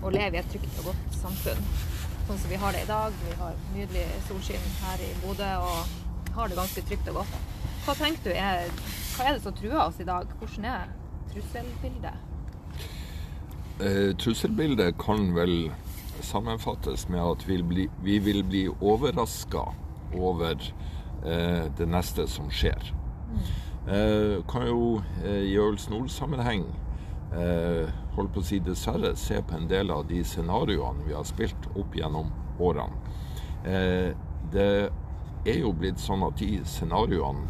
å 0.03 0.11
leve 0.13 0.39
i 0.39 0.43
et 0.43 0.51
trygt 0.51 0.83
og 0.83 0.91
godt 0.91 1.21
samfunn. 1.21 1.63
Sånn 2.29 2.41
som 2.43 2.51
vi 2.53 2.57
har 2.61 2.75
det 2.77 2.83
i 2.85 2.89
dag. 2.89 3.15
Vi 3.25 3.35
har 3.41 3.55
nydelig 3.73 4.03
solskinn 4.27 4.65
her 4.83 5.01
i 5.01 5.07
Bodø 5.23 5.47
og 5.65 6.35
har 6.37 6.51
det 6.51 6.59
ganske 6.59 6.83
trygt 6.85 7.07
og 7.09 7.23
godt. 7.23 7.37
Hva 7.87 7.95
tenker 7.97 8.27
du 8.27 8.35
er, 8.37 8.67
hva 9.15 9.31
er 9.31 9.39
det 9.39 9.45
som 9.47 9.55
truer 9.57 9.79
oss 9.81 9.97
i 10.03 10.05
dag? 10.05 10.29
Hvordan 10.37 10.67
er 10.69 10.91
trusselbildet? 11.31 12.19
Eh, 13.81 14.11
trusselbildet 14.21 14.99
kan 15.01 15.31
vel 15.39 15.71
sammenfattes 16.21 17.07
med 17.09 17.23
at 17.25 17.49
vi, 17.49 17.63
bli, 17.63 17.89
vi 18.05 18.19
vil 18.21 18.43
bli 18.45 18.67
overraska 18.77 19.65
over 20.13 20.61
eh, 21.25 21.65
det 21.81 21.89
neste 21.89 22.29
som 22.29 22.53
skjer. 22.53 22.93
Eh, 23.89 24.37
kan 24.53 24.69
jo 24.69 24.99
eh, 25.25 25.47
i 25.49 25.57
Øls 25.65 25.89
Nord-sammenheng 25.89 26.69
eh, 27.33 27.89
holdt 28.19 28.35
på 28.35 28.43
å 28.43 28.49
si 28.49 28.59
dessverre 28.65 29.15
se 29.19 29.41
på 29.43 29.57
en 29.57 29.69
del 29.71 29.93
av 29.95 30.07
de 30.11 30.23
scenarioene 30.27 31.07
vi 31.07 31.17
har 31.17 31.27
spilt 31.29 31.69
opp 31.75 31.97
gjennom 31.97 32.33
årene. 32.63 33.15
Eh, 33.65 34.11
det 34.53 34.71
er 35.49 35.61
jo 35.61 35.73
blitt 35.77 36.01
sånn 36.03 36.25
at 36.27 36.39
de 36.41 36.61
scenarioene 36.67 37.47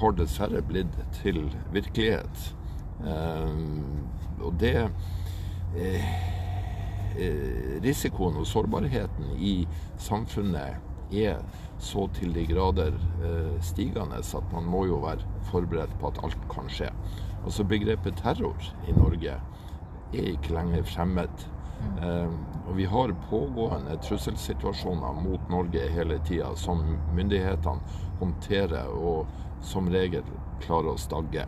har 0.00 0.14
dessverre 0.16 0.62
blitt 0.64 0.94
til 1.20 1.44
virkelighet. 1.74 2.46
Eh, 3.06 3.58
og 4.42 4.56
det 4.60 4.76
eh, 5.76 6.14
eh, 7.16 7.76
Risikoen 7.84 8.38
og 8.40 8.48
sårbarheten 8.48 9.36
i 9.38 9.62
samfunnet 10.00 10.88
er 11.12 11.42
så 11.82 12.06
til 12.16 12.32
de 12.34 12.44
grader 12.48 12.94
eh, 13.24 13.56
stigende 13.64 14.20
at 14.22 14.52
man 14.54 14.68
må 14.70 14.86
jo 14.88 15.02
være 15.02 15.26
forberedt 15.50 15.94
på 16.00 16.12
at 16.12 16.20
alt 16.24 16.48
kan 16.52 16.70
skje. 16.72 16.88
Altså 17.42 17.66
Begrepet 17.66 18.20
terror 18.22 18.70
i 18.88 18.94
Norge 18.96 19.36
er 20.12 20.32
ikke 20.34 20.54
lenger 20.56 20.86
fremmed. 20.88 21.46
Eh, 22.02 22.30
og 22.66 22.76
vi 22.76 22.84
har 22.86 23.14
pågående 23.30 23.96
trusselsituasjoner 24.04 25.18
mot 25.24 25.48
Norge 25.50 25.88
hele 25.90 26.18
tida 26.26 26.52
som 26.56 26.82
myndighetene 27.16 27.98
håndterer 28.20 28.92
og 28.92 29.26
som 29.62 29.88
regel 29.90 30.26
klarer 30.62 30.94
å 30.94 31.00
stagge. 31.00 31.46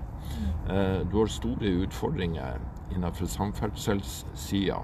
Eh, 0.70 1.00
du 1.10 1.20
har 1.20 1.30
store 1.30 1.76
utfordringer 1.84 2.58
innenfor 2.94 3.30
samferdselssida. 3.30 4.80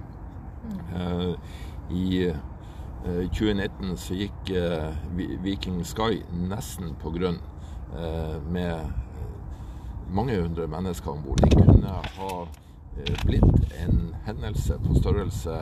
Eh, 0.94 1.34
I 1.90 2.06
eh, 2.30 3.26
2019 3.34 3.96
så 3.98 4.18
gikk 4.18 4.50
eh, 4.54 4.90
Viking 5.42 5.82
Sky 5.84 6.22
nesten 6.30 6.94
på 7.00 7.14
grunn 7.14 7.40
eh, 7.96 8.36
med 8.50 8.92
mange 10.10 10.36
hundre 10.42 10.66
mennesker 10.70 11.14
om 11.14 11.22
bord. 11.24 11.42
De 11.42 11.54
kunne 11.54 11.94
ha 12.18 12.32
eh, 12.42 12.58
blitt 13.26 13.74
en 13.80 14.14
hendelse 14.26 14.78
på 14.84 14.96
størrelse 14.98 15.56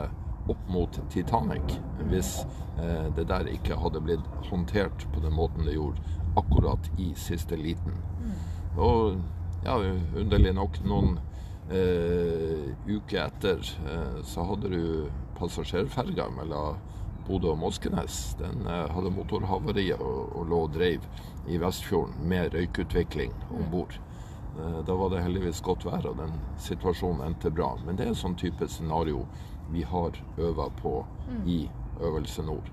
opp 0.49 0.69
mot 0.71 0.99
Titanic 1.13 1.75
hvis 2.09 2.39
eh, 2.81 3.09
det 3.15 3.27
der 3.29 3.49
ikke 3.51 3.77
hadde 3.79 4.01
blitt 4.01 4.47
håndtert 4.49 5.05
på 5.13 5.21
den 5.23 5.35
måten 5.37 5.67
det 5.67 5.77
gjorde 5.77 6.01
akkurat 6.39 6.89
i 6.97 7.11
siste 7.17 7.57
liten. 7.57 7.95
Og 8.77 9.17
ja, 9.65 9.75
underlig 10.15 10.53
nok, 10.55 10.79
noen 10.87 11.17
eh, 11.71 12.69
uker 12.87 13.25
etter 13.25 13.59
eh, 13.85 14.21
så 14.25 14.45
hadde 14.51 14.71
du 14.71 14.83
passasjerferga 15.39 16.29
mellom 16.37 16.79
Bodø 17.27 17.53
og 17.53 17.59
Moskenes. 17.61 18.19
Den 18.39 18.65
eh, 18.65 18.85
hadde 18.93 19.13
motorhavari 19.13 19.89
og, 19.97 20.35
og 20.35 20.47
lå 20.49 20.63
og 20.67 20.77
dreiv 20.77 21.05
i 21.49 21.59
Vestfjorden 21.61 22.29
med 22.29 22.53
røykutvikling 22.55 23.35
om 23.49 23.67
bord. 23.73 23.99
Eh, 24.59 24.79
Da 24.85 24.95
var 24.95 25.09
det 25.09 25.21
heldigvis 25.23 25.61
godt 25.61 25.85
vær, 25.85 26.05
og 26.09 26.17
den 26.17 26.31
situasjonen 26.57 27.21
endte 27.27 27.51
bra. 27.51 27.75
Men 27.85 27.95
det 27.95 28.05
er 28.05 28.09
en 28.13 28.15
sånn 28.15 28.35
type 28.37 28.67
scenario 28.67 29.25
vi 29.71 29.83
har 29.83 30.11
øva 30.37 30.69
på 30.81 31.05
i 31.45 31.69
Øvelse 32.01 32.43
Nord. 32.43 32.69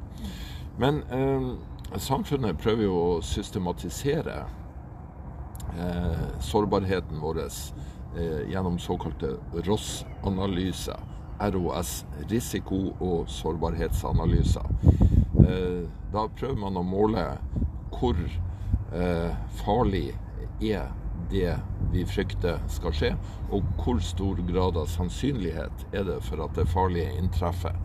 Men 0.78 1.02
eh, 1.10 1.98
samfunnet 1.98 2.58
prøver 2.58 2.82
jo 2.86 2.94
å 3.16 3.22
systematisere 3.22 4.44
eh, 5.78 6.24
sårbarheten 6.40 7.20
vår 7.20 7.42
eh, 7.44 8.48
gjennom 8.50 8.78
såkalte 8.78 9.36
ROS-analyser. 9.66 11.00
ROS, 11.52 12.04
risiko- 12.30 12.94
og 13.00 13.26
sårbarhetsanalyser. 13.28 14.64
Eh, 15.44 15.82
da 16.12 16.26
prøver 16.32 16.56
man 16.62 16.76
å 16.80 16.84
måle 16.86 17.26
hvor 17.92 18.16
eh, 18.92 19.34
farlig 19.60 20.14
er 20.64 20.88
det 21.30 21.56
vi 21.92 22.04
frykter 22.08 22.60
skal 22.70 22.94
skje, 22.94 23.12
og 23.50 23.66
hvor 23.80 24.00
stor 24.04 24.40
grad 24.48 24.78
av 24.80 24.88
sannsynlighet 24.90 25.86
er 25.92 26.06
det 26.08 26.20
for 26.26 26.44
at 26.44 26.56
det 26.58 26.68
farlige 26.70 27.12
inntreffer. 27.18 27.76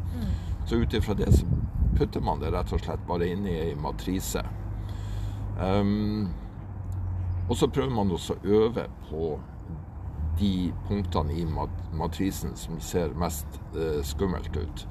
Så 0.65 0.81
ut 0.81 0.93
ifra 0.93 1.13
det 1.17 1.31
så 1.33 1.45
putter 1.97 2.21
man 2.21 2.39
det 2.39 2.51
rett 2.53 2.71
og 2.73 2.81
slett 2.81 3.01
bare 3.07 3.27
inn 3.33 3.47
i 3.49 3.57
ei 3.59 3.73
matrise. 3.75 4.43
Um, 5.59 6.29
og 7.49 7.57
så 7.59 7.67
prøver 7.67 7.91
man 7.93 8.13
også 8.15 8.37
å 8.37 8.53
øve 8.61 8.85
på 9.09 9.31
de 10.39 10.71
punktene 10.87 11.35
i 11.35 11.43
mat 11.45 11.73
matrisen 11.93 12.55
som 12.57 12.79
ser 12.81 13.11
mest 13.19 13.59
uh, 13.75 13.99
skummelt 14.07 14.55
ut. 14.55 14.85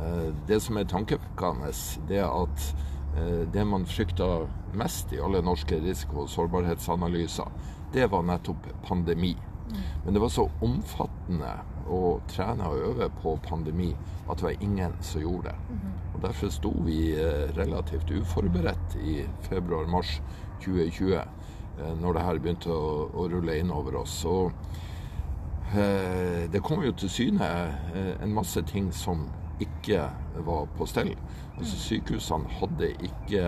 Uh, 0.00 0.34
det 0.48 0.58
som 0.64 0.76
er 0.80 0.90
tankevekkende, 0.90 1.70
det 2.10 2.18
er 2.18 2.28
at 2.28 2.66
eh, 3.16 3.44
det 3.54 3.62
man 3.66 3.86
frykter 3.86 4.48
mest 4.74 5.12
i 5.14 5.20
alle 5.22 5.42
norske 5.46 5.78
risiko- 5.80 6.24
og 6.24 6.32
sårbarhetsanalyser, 6.32 7.52
det 7.94 8.08
var 8.12 8.26
nettopp 8.26 8.68
pandemi. 8.86 9.36
Men 10.04 10.14
det 10.14 10.20
var 10.20 10.28
så 10.28 10.44
omfattende 10.62 11.50
å 11.90 12.18
trene 12.30 12.68
og 12.68 12.82
øve 12.90 13.08
på 13.22 13.34
pandemi 13.44 13.90
at 14.28 14.38
det 14.38 14.46
var 14.46 14.64
ingen 14.64 14.96
som 15.04 15.22
gjorde 15.24 15.52
det. 15.52 15.78
Og 16.14 16.22
Derfor 16.24 16.52
sto 16.52 16.72
vi 16.86 16.98
eh, 17.16 17.50
relativt 17.56 18.10
uforberedt 18.10 18.96
i 19.00 19.24
februar-mars 19.48 20.20
2020 20.64 21.14
eh, 21.16 21.94
når 22.00 22.16
det 22.16 22.26
her 22.26 22.40
begynte 22.40 22.72
å, 22.72 23.08
å 23.12 23.28
rulle 23.32 23.58
inn 23.60 23.72
over 23.74 24.00
oss. 24.02 24.16
Og 24.28 24.52
eh, 25.74 26.44
det 26.52 26.62
kom 26.64 26.84
jo 26.84 26.92
til 26.92 27.12
syne 27.12 27.50
en 27.94 28.36
masse 28.36 28.62
ting 28.70 28.92
som 28.92 29.26
ikke 29.62 30.08
var 30.44 30.68
på 30.76 30.86
stell. 30.90 31.12
Altså 31.54 31.76
Sykehusene 31.78 32.56
hadde 32.58 32.94
ikke 33.06 33.44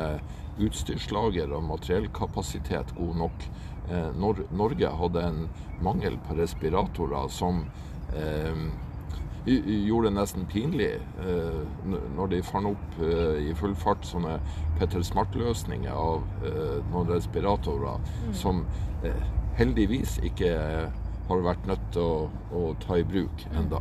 utstyrslager 0.63 1.51
og 1.53 1.65
materiellkapasitet 1.69 2.95
god 2.97 3.17
nok. 3.25 3.49
Eh, 3.91 4.11
Nor 4.19 4.43
Norge 4.51 4.91
hadde 4.99 5.23
en 5.23 5.49
mangel 5.85 6.19
på 6.27 6.35
respiratorer 6.35 7.29
som 7.31 7.65
eh, 8.17 8.67
gjorde 9.47 10.09
det 10.09 10.15
nesten 10.17 10.47
pinlig 10.51 10.89
eh, 11.23 11.61
når 12.17 12.33
de 12.33 12.43
fant 12.43 12.73
opp 12.73 12.97
i 13.39 13.53
full 13.55 13.77
fart 13.79 14.03
sånne 14.09 14.41
Petter 14.81 15.05
Smart-løsninger 15.07 15.93
av 15.95 16.25
eh, 16.43 16.81
noen 16.91 17.13
respiratorer 17.13 18.03
som 18.35 18.65
eh, 19.07 19.23
heldigvis 19.61 20.19
ikke 20.27 20.51
har 21.29 21.47
vært 21.47 21.71
nødt 21.71 21.87
til 21.95 22.03
å, 22.03 22.27
å 22.55 22.65
ta 22.83 22.99
i 22.99 23.07
bruk 23.07 23.47
enda. 23.55 23.81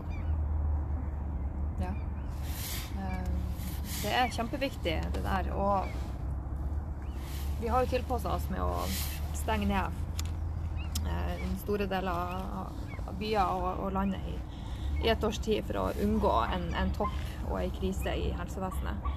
Ja. 1.82 1.91
Det 4.06 4.13
er 4.13 4.32
kjempeviktig, 4.34 4.96
det 5.13 5.22
der. 5.26 5.50
Og 5.58 5.86
vi 7.62 7.70
har 7.70 7.82
jo 7.84 7.89
tilpassa 7.89 8.36
oss 8.38 8.48
med 8.54 8.62
å 8.62 8.86
stenge 9.46 9.70
ned 9.70 9.86
eh, 11.06 11.46
store 11.62 11.86
deler 11.90 12.12
av 12.12 13.14
byer 13.20 13.66
og, 13.78 13.92
landet 13.94 14.26
i, 14.32 14.36
et 15.06 15.24
års 15.24 15.38
tid 15.44 15.62
for 15.68 15.78
å 15.78 15.86
unngå 16.02 16.34
en, 16.56 16.66
en 16.74 16.92
topp 16.96 17.18
og 17.52 17.60
ei 17.60 17.70
krise 17.76 18.16
i 18.18 18.32
helsevesenet. 18.34 19.12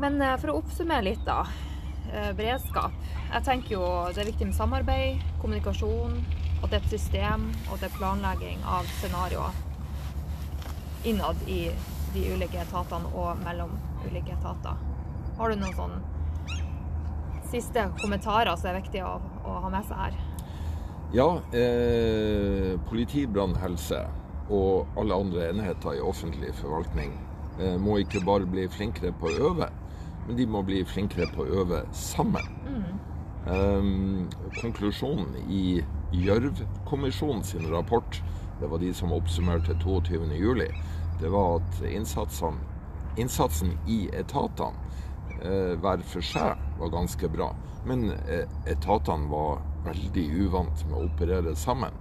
Men 0.00 0.16
eh, 0.24 0.38
for 0.40 0.54
å 0.54 0.58
oppsummere 0.62 1.04
litt, 1.04 1.20
da. 1.28 1.44
eh, 2.08 2.32
Beredskap. 2.38 2.96
Jeg 3.28 3.44
tenker 3.44 3.76
jo 3.76 3.84
det 4.16 4.24
er 4.24 4.30
viktig 4.32 4.48
med 4.48 4.56
samarbeid, 4.56 5.22
kommunikasjon, 5.42 6.16
at 6.62 6.70
det 6.72 6.78
er 6.78 6.82
et 6.86 6.92
system 6.96 7.50
og 7.68 7.76
det 7.82 7.90
er 7.90 7.98
planlegging 7.98 8.64
av 8.64 8.88
scenarioer 8.96 9.64
innad 11.06 11.36
i 11.46 11.68
de 12.14 12.22
ulike 12.32 12.58
etatene 12.58 13.12
og 13.14 13.36
mellom 13.44 13.76
ulike 14.08 14.32
etater. 14.34 14.80
Har 15.36 15.52
du 15.52 15.60
noen 15.60 15.76
sånn 15.76 15.98
siste 17.50 17.88
kommentarer 18.00 18.56
som 18.56 18.70
er 18.70 18.80
viktig 18.80 19.02
å, 19.06 19.16
å 19.46 19.58
ha 19.64 19.72
med 19.72 19.86
seg 19.88 20.00
her? 20.00 20.18
Ja, 21.14 21.28
eh, 21.54 22.74
politi, 22.88 23.26
brann, 23.30 23.54
helse 23.62 24.02
og 24.50 24.98
alle 24.98 25.14
andre 25.14 25.48
enheter 25.50 25.96
i 25.96 26.02
offentlig 26.02 26.52
forvaltning 26.58 27.12
eh, 27.60 27.76
må 27.78 28.00
ikke 28.02 28.24
bare 28.26 28.46
bli 28.50 28.66
flinkere 28.70 29.12
på 29.20 29.30
å 29.30 29.50
øve, 29.50 29.70
men 30.26 30.38
de 30.38 30.46
må 30.50 30.62
bli 30.66 30.82
flinkere 30.86 31.28
på 31.34 31.44
å 31.44 31.62
øve 31.62 31.84
sammen. 31.94 32.54
Um, 33.46 34.26
konklusjonen 34.58 35.36
i 35.46 35.78
Gjørv-kommisjonen 36.10 37.44
sin 37.46 37.68
rapport, 37.70 38.18
det 38.60 38.70
var 38.70 38.82
de 38.82 38.90
som 38.94 39.14
oppsummerte 39.14 39.76
22.07, 39.84 40.66
det 41.20 41.30
var 41.30 41.60
at 41.60 41.82
innsatsen, 41.86 42.58
innsatsen 43.16 43.76
i 43.86 44.08
etatene 44.12 44.74
eh, 44.74 44.85
hver 45.82 46.02
for 46.10 46.24
seg 46.24 46.60
var 46.80 46.92
ganske 46.92 47.28
bra. 47.32 47.50
Men 47.86 48.10
eh, 48.10 48.48
etatene 48.66 49.30
var 49.30 49.60
veldig 49.86 50.26
uvant 50.42 50.84
med 50.88 50.98
å 50.98 51.04
operere 51.06 51.54
sammen. 51.56 51.94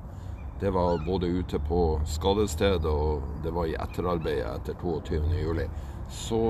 Det 0.60 0.72
var 0.74 1.02
både 1.06 1.28
ute 1.28 1.60
på 1.68 1.82
skadestedet 2.08 2.90
og 2.90 3.26
det 3.44 3.52
var 3.54 3.68
i 3.70 3.76
etterarbeidet 3.78 4.54
etter 4.56 4.78
22.07. 4.82 5.66
Så 6.10 6.42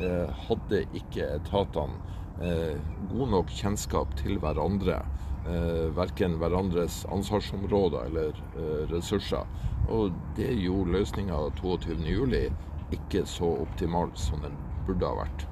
eh, 0.00 0.30
hadde 0.48 0.84
ikke 0.96 1.26
etatene 1.40 1.98
eh, 2.40 2.78
god 3.12 3.34
nok 3.34 3.52
kjennskap 3.52 4.14
til 4.22 4.38
hverandre. 4.40 5.02
Eh, 5.48 5.88
verken 5.96 6.38
hverandres 6.40 7.02
ansvarsområder 7.12 8.08
eller 8.08 8.40
eh, 8.54 8.86
ressurser. 8.94 9.44
Og 9.92 10.16
det 10.36 10.48
gjorde 10.62 10.96
løsninga 10.96 11.42
22.07 11.60 12.96
ikke 12.96 13.26
så 13.28 13.52
optimal 13.66 14.12
som 14.16 14.40
den 14.44 14.56
burde 14.86 15.08
ha 15.08 15.24
vært. 15.24 15.48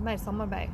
Så 0.00 0.04
mer 0.04 0.16
samarbeid 0.16 0.70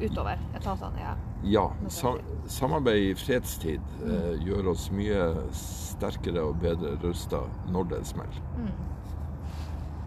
utover 0.00 0.38
etatene 0.56 1.00
Ja, 1.00 1.16
Ja, 1.44 1.72
sam 1.88 2.18
samarbeid 2.46 3.02
i 3.10 3.14
fredstid 3.14 3.80
eh, 4.06 4.38
gjør 4.40 4.70
oss 4.72 4.86
mye 4.90 5.26
sterkere 5.52 6.40
og 6.48 6.56
bedre 6.62 6.94
rusta 7.02 7.42
når 7.74 7.90
det 7.90 7.98
smeller. 8.08 8.38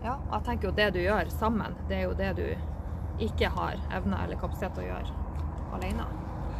Ja, 0.02 0.16
og 0.16 0.34
jeg 0.34 0.44
tenker 0.48 0.72
jo 0.72 0.74
det 0.80 0.90
du 0.96 1.00
gjør 1.04 1.30
sammen, 1.36 1.78
det 1.90 2.00
er 2.00 2.04
jo 2.08 2.18
det 2.18 2.32
du 2.40 3.22
ikke 3.28 3.52
har 3.60 3.78
evne 3.94 4.24
eller 4.24 4.42
kapasitet 4.42 4.74
til 4.74 4.88
å 4.88 4.90
gjøre 4.90 5.78
alene. 5.78 6.10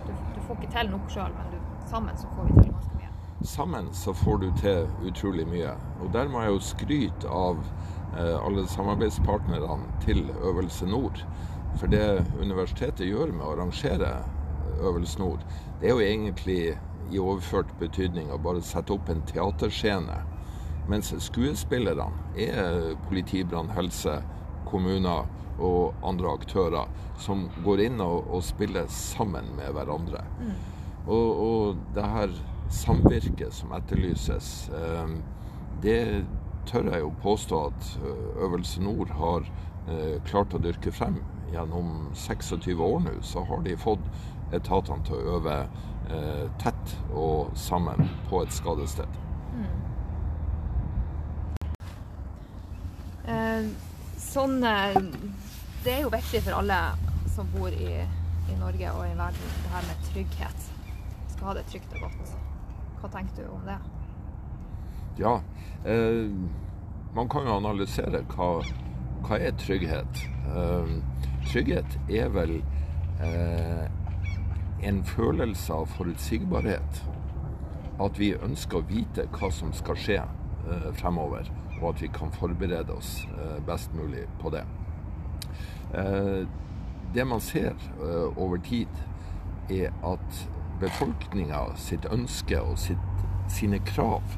Du, 0.06 0.14
du 0.36 0.40
får 0.46 0.62
ikke 0.62 0.74
til 0.78 0.94
nok 0.94 1.10
sjøl, 1.18 1.34
men 1.40 1.50
du, 1.56 1.60
sammen 1.90 2.22
så 2.22 2.30
får 2.36 2.52
vi 2.52 2.60
til 2.60 2.72
ganske 2.76 3.02
mye. 3.02 3.12
Sammen 3.56 3.90
så 4.06 4.14
får 4.22 4.38
du 4.46 4.48
til 4.62 5.10
utrolig 5.10 5.50
mye. 5.50 5.74
Og 5.98 6.14
der 6.14 6.30
må 6.30 6.46
jeg 6.46 6.54
jo 6.60 6.64
skryte 6.70 7.34
av 7.42 7.66
alle 8.16 8.68
samarbeidspartnerne 8.72 9.90
til 10.06 10.30
Øvelse 10.42 10.88
Nord. 10.88 11.26
For 11.80 11.92
det 11.92 12.24
universitetet 12.40 13.08
gjør 13.10 13.34
med 13.36 13.44
å 13.46 13.54
arrangere 13.56 14.12
Øvelse 14.80 15.20
Nord, 15.20 15.44
det 15.82 15.90
er 15.90 15.96
jo 15.96 16.06
egentlig 16.06 16.60
i 17.12 17.20
overført 17.22 17.74
betydning 17.80 18.32
å 18.32 18.40
bare 18.42 18.64
sette 18.66 18.96
opp 18.96 19.10
en 19.12 19.24
teaterscene. 19.30 20.22
Mens 20.90 21.12
skuespillerne 21.26 22.08
er 22.38 22.94
politi, 23.08 23.44
brann, 23.44 23.72
helse, 23.74 24.20
kommuner 24.70 25.26
og 25.62 25.94
andre 26.06 26.34
aktører 26.36 26.90
som 27.22 27.46
går 27.66 27.86
inn 27.88 28.02
og, 28.04 28.26
og 28.30 28.44
spiller 28.46 28.90
sammen 28.92 29.54
med 29.58 29.72
hverandre. 29.76 30.24
Og, 31.06 31.42
og 31.46 31.84
det 31.96 32.06
her 32.16 32.34
samvirket 32.74 33.54
som 33.54 33.74
etterlyses, 33.78 34.70
eh, 34.74 35.16
det 35.84 36.00
tør 36.66 36.90
jeg 36.92 37.02
jo 37.04 37.14
påstå 37.24 37.62
at 37.70 37.90
eh, 38.02 38.44
Øvelse 38.46 38.82
Nord 38.84 39.10
har 39.20 39.46
eh, 39.90 40.22
klart 40.26 40.54
å 40.54 40.62
dyrke 40.62 40.92
frem. 40.94 41.22
Gjennom 41.54 42.10
26 42.18 42.82
år 42.82 43.00
nå 43.06 43.16
så 43.24 43.44
har 43.48 43.62
de 43.66 43.78
fått 43.80 44.06
etatene 44.54 45.06
til 45.06 45.18
å 45.18 45.38
øve 45.38 45.58
eh, 46.10 46.46
tett 46.62 46.96
og 47.14 47.54
sammen 47.60 48.10
på 48.30 48.44
et 48.44 48.54
skadested. 48.54 49.22
Mm. 49.56 49.82
sånn 54.20 54.60
Det 54.60 55.94
er 55.94 56.02
jo 56.04 56.12
viktig 56.12 56.42
for 56.44 56.58
alle 56.60 56.80
som 57.32 57.48
bor 57.54 57.72
i, 57.72 58.04
i 58.52 58.58
Norge 58.60 58.92
og 58.92 59.06
i 59.08 59.16
verden, 59.16 59.56
det 59.64 59.72
her 59.72 59.88
med 59.88 60.08
trygghet. 60.12 60.70
Skal 61.32 61.50
ha 61.50 61.56
det 61.58 61.66
trygt 61.72 61.96
og 61.96 62.10
godt. 62.10 62.36
Hva 63.00 63.12
tenker 63.16 63.46
du 63.46 63.54
om 63.56 63.64
det? 63.70 63.80
Ja, 65.18 65.42
eh, 65.86 66.30
man 67.16 67.30
kan 67.30 67.46
jo 67.48 67.54
analysere 67.56 68.20
hva, 68.34 68.50
hva 69.24 69.38
er 69.40 69.54
trygghet. 69.56 70.26
Eh, 70.52 70.90
trygghet 71.48 71.96
er 72.12 72.34
vel 72.36 72.58
eh, 73.24 73.86
en 74.84 75.00
følelse 75.08 75.72
av 75.72 75.88
forutsigbarhet. 75.96 77.00
At 78.04 78.20
vi 78.20 78.34
ønsker 78.36 78.82
å 78.82 78.90
vite 78.90 79.30
hva 79.38 79.54
som 79.56 79.72
skal 79.78 80.02
skje 80.04 80.20
eh, 80.20 80.92
fremover, 81.00 81.48
og 81.80 81.94
at 81.94 82.04
vi 82.04 82.12
kan 82.12 82.36
forberede 82.36 82.92
oss 83.00 83.22
eh, 83.38 83.58
best 83.64 83.96
mulig 83.96 84.28
på 84.44 84.52
det. 84.52 84.66
Eh, 85.96 86.44
det 87.16 87.24
man 87.24 87.40
ser 87.40 87.78
over 88.36 88.60
tid, 88.60 88.92
er 89.72 89.94
at 90.04 90.48
befolkninga 90.82 91.70
sitt 91.80 92.04
ønske 92.12 92.60
og 92.60 92.76
sitt, 92.82 93.22
sine 93.48 93.80
krav 93.88 94.36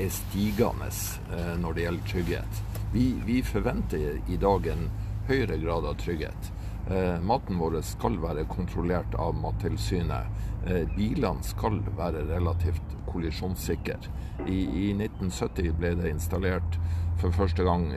er 0.00 0.12
stigende 0.14 0.88
eh, 0.88 1.54
når 1.60 1.76
det 1.76 1.84
gjelder 1.84 2.08
trygghet. 2.12 2.62
Vi, 2.92 3.04
vi 3.26 3.40
forventer 3.46 4.18
i 4.28 4.38
dag 4.40 4.66
en 4.72 4.88
høyere 5.28 5.58
grad 5.62 5.86
av 5.86 5.98
trygghet. 6.00 6.50
Eh, 6.90 7.18
maten 7.22 7.60
vår 7.60 7.80
skal 7.86 8.18
være 8.22 8.46
kontrollert 8.50 9.14
av 9.20 9.36
Mattilsynet. 9.38 10.46
Eh, 10.66 10.86
bilene 10.96 11.44
skal 11.46 11.80
være 11.98 12.26
relativt 12.32 12.96
kollisjonssikre. 13.10 14.00
I, 14.46 14.58
I 14.58 14.86
1970 14.96 15.76
ble 15.78 15.94
det 16.00 16.14
installert 16.14 16.80
for 17.20 17.34
første 17.36 17.66
gang 17.66 17.90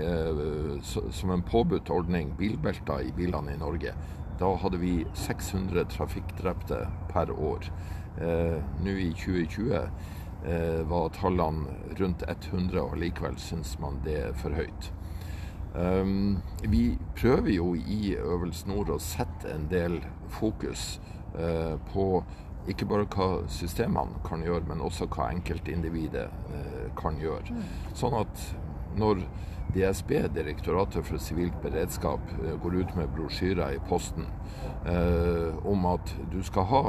som 0.83 1.31
en 1.31 1.43
påbudt 1.47 1.87
ordning 1.95 2.33
bilbelter 2.35 3.05
i 3.07 3.13
bilene 3.15 3.53
i 3.53 3.59
Norge. 3.61 3.93
Da 4.39 4.49
hadde 4.59 4.81
vi 4.81 5.05
600 5.15 5.85
trafikkdrepte 5.93 6.81
per 7.13 7.31
år. 7.31 7.69
Eh, 8.21 8.59
Nå 8.83 8.95
i 8.99 9.11
2020 9.17 9.73
eh, 9.77 9.87
var 10.89 11.13
tallene 11.15 11.71
rundt 11.95 12.23
100, 12.27 12.81
og 12.81 12.97
likevel 12.99 13.37
syns 13.39 13.77
man 13.79 14.01
det 14.03 14.17
er 14.25 14.33
for 14.35 14.51
høyt. 14.51 14.89
Um, 15.73 16.37
vi 16.61 16.97
prøver 17.15 17.49
jo 17.55 17.71
i 17.73 18.13
Øvelse 18.19 18.67
Nord 18.69 18.91
å 18.93 18.99
sette 19.01 19.49
en 19.49 19.65
del 19.71 20.03
fokus 20.29 20.99
eh, 21.33 21.79
på 21.89 22.05
ikke 22.69 22.85
bare 22.87 23.07
hva 23.09 23.27
systemene 23.51 24.21
kan 24.23 24.43
gjøre, 24.45 24.67
men 24.69 24.83
også 24.85 25.09
hva 25.11 25.31
enkeltindividet 25.33 26.27
eh, 26.53 26.85
kan 26.99 27.17
gjøre. 27.19 27.57
Sånn 27.97 28.15
at 28.21 28.45
når 28.99 29.23
DSB, 29.75 30.11
Direktoratet 30.35 31.05
for 31.05 31.17
sivilt 31.17 31.55
beredskap, 31.63 32.19
eh, 32.43 32.55
går 32.63 32.75
ut 32.83 32.95
med 32.95 33.09
brosjyrer 33.15 33.75
i 33.75 33.79
posten 33.89 34.25
eh, 34.85 35.65
om 35.65 35.85
at 35.89 36.13
du 36.31 36.39
skal 36.43 36.67
ha 36.69 36.83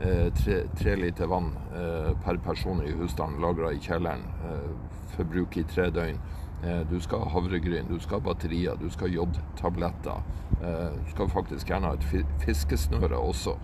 eh, 0.00 0.28
tre, 0.34 0.62
tre 0.78 0.96
liter 0.96 1.26
vann 1.30 1.52
eh, 1.76 2.12
per 2.24 2.38
person 2.44 2.82
i 2.86 2.92
husstanden 2.96 3.40
lagra 3.44 3.72
i 3.72 3.80
kjelleren 3.82 4.24
eh, 4.46 4.70
for 5.16 5.24
bruk 5.28 5.56
i 5.60 5.64
tre 5.68 5.90
døgn. 5.90 6.20
Eh, 6.64 6.82
Du 6.90 6.98
skal 7.00 7.22
ha 7.24 7.30
havregryn, 7.32 7.86
du 7.88 7.98
skal 8.00 8.20
ha 8.20 8.24
batterier, 8.30 8.76
du 8.76 8.88
skal 8.92 9.08
ha 9.08 9.14
jodtabletter. 9.20 10.20
Du 10.60 11.06
skal 11.08 11.28
faktisk 11.32 11.70
gjerne 11.70 11.88
ha 11.88 11.96
et 11.96 12.26
fiskesnøre 12.42 13.16
også. 13.16 13.54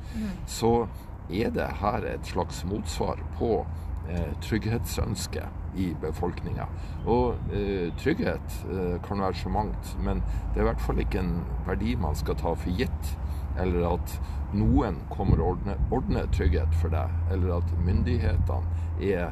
Så 0.49 0.71
er 1.29 1.51
det 1.53 1.67
her 1.83 2.07
et 2.09 2.25
slags 2.25 2.63
motsvar 2.65 3.21
på 3.37 3.51
eh, 4.09 4.33
trygghetsønsket 4.45 5.77
i 5.77 5.91
befolkninga. 6.01 6.67
Og 7.07 7.37
eh, 7.53 7.91
trygghet 8.01 8.59
eh, 8.71 8.97
kan 9.07 9.21
være 9.21 9.35
så 9.43 9.53
mangt, 9.53 9.97
men 10.01 10.23
det 10.55 10.61
er 10.61 10.67
i 10.67 10.71
hvert 10.71 10.81
fall 10.85 11.03
ikke 11.03 11.21
en 11.23 11.35
verdi 11.67 11.97
man 12.01 12.17
skal 12.17 12.39
ta 12.41 12.55
for 12.55 12.71
gitt. 12.79 13.17
Eller 13.57 13.87
at 13.89 14.19
noen 14.53 14.99
kommer 15.09 15.41
og 15.41 15.55
ordner, 15.57 15.79
ordner 15.91 16.27
trygghet 16.33 16.75
for 16.77 16.93
deg, 16.93 17.13
eller 17.33 17.55
at 17.59 17.71
myndighetene 17.85 18.85
er 19.01 19.31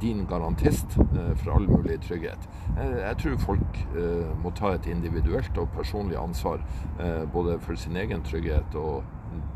din 0.00 0.22
garantist 0.30 0.94
eh, 0.98 1.32
for 1.36 1.56
all 1.58 1.66
mulig 1.68 1.98
trygghet. 2.06 2.46
Eh, 2.78 3.00
Jeg 3.02 3.18
tror 3.20 3.36
folk 3.42 3.80
eh, 3.96 4.30
må 4.40 4.50
ta 4.56 4.72
et 4.78 4.86
individuelt 4.88 5.58
og 5.60 5.68
personlig 5.76 6.16
ansvar 6.16 6.62
eh, 6.98 7.24
både 7.34 7.58
for 7.60 7.76
sin 7.76 7.96
egen 8.00 8.22
trygghet 8.24 8.78
og 8.80 9.04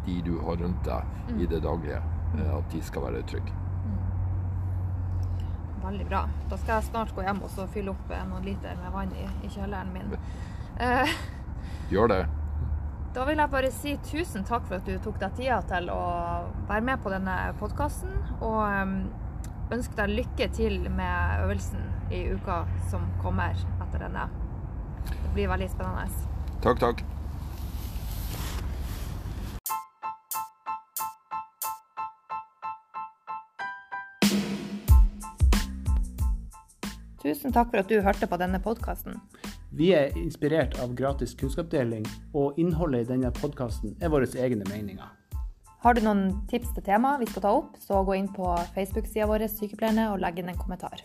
de 0.04 0.18
du 0.26 0.34
har 0.42 0.58
rundt 0.60 0.84
deg 0.84 1.40
i 1.40 1.46
det 1.48 1.62
daglige. 1.64 2.02
At 2.52 2.66
de 2.72 2.82
skal 2.84 3.06
være 3.06 3.22
trygge. 3.24 3.54
Veldig 5.88 6.06
bra. 6.08 6.26
Da 6.50 6.58
skal 6.60 6.74
jeg 6.76 6.90
snart 6.90 7.14
gå 7.16 7.24
hjem 7.24 7.38
og 7.46 7.52
så 7.52 7.64
fylle 7.72 7.94
opp 7.94 8.10
eh, 8.12 8.24
noen 8.28 8.44
liter 8.44 8.76
med 8.82 8.92
vann 8.92 9.14
i, 9.16 9.24
i 9.46 9.52
kjelleren 9.52 9.94
min. 9.94 10.12
Eh, 10.84 11.14
Gjør 11.92 12.12
det. 12.12 12.22
Da 13.16 13.24
vil 13.24 13.40
jeg 13.40 13.50
bare 13.50 13.70
si 13.72 13.94
tusen 14.04 14.44
takk 14.44 14.66
for 14.68 14.76
at 14.76 14.86
du 14.88 14.98
tok 15.02 15.16
deg 15.22 15.38
tida 15.38 15.62
til 15.70 15.88
å 15.90 16.02
være 16.68 16.84
med 16.90 17.00
på 17.02 17.12
denne 17.14 17.36
podkasten. 17.60 18.12
Og 18.44 18.60
um, 18.60 18.98
ønske 19.72 19.96
deg 19.96 20.12
lykke 20.12 20.50
til 20.54 20.82
med 20.92 21.44
øvelsen 21.46 21.88
i 22.12 22.26
uka 22.36 22.62
som 22.92 23.08
kommer 23.24 23.56
etter 23.80 24.04
denne. 24.04 24.28
Det 25.08 25.32
blir 25.32 25.48
veldig 25.48 25.72
spennende. 25.72 26.28
Takk, 26.60 26.84
takk. 26.84 27.06
Tusen 37.28 37.52
takk 37.52 37.68
for 37.68 37.82
at 37.82 37.90
du 37.92 37.98
hørte 38.00 38.24
på 38.24 38.36
denne 38.40 38.56
podkasten. 38.64 39.18
Vi 39.76 39.90
er 39.92 40.14
inspirert 40.16 40.78
av 40.80 40.94
gratis 40.96 41.34
kunnskapsdeling, 41.36 42.06
og 42.32 42.56
innholdet 42.56 43.04
i 43.04 43.08
denne 43.10 43.28
podkasten 43.36 43.92
er 44.00 44.08
våre 44.14 44.28
egne 44.32 44.64
meninger. 44.70 45.10
Har 45.84 45.94
du 45.94 46.00
noen 46.06 46.30
tips 46.48 46.72
til 46.72 46.86
tema 46.88 47.18
vi 47.20 47.28
skal 47.28 47.44
ta 47.44 47.52
opp, 47.60 47.76
så 47.84 48.00
gå 48.00 48.16
inn 48.16 48.32
på 48.32 48.48
Facebook-sida 48.72 49.28
vår 49.28 49.44
Sykepleierne 49.52 50.08
og 50.14 50.22
legg 50.24 50.40
inn 50.40 50.48
en 50.54 50.62
kommentar. 50.62 51.04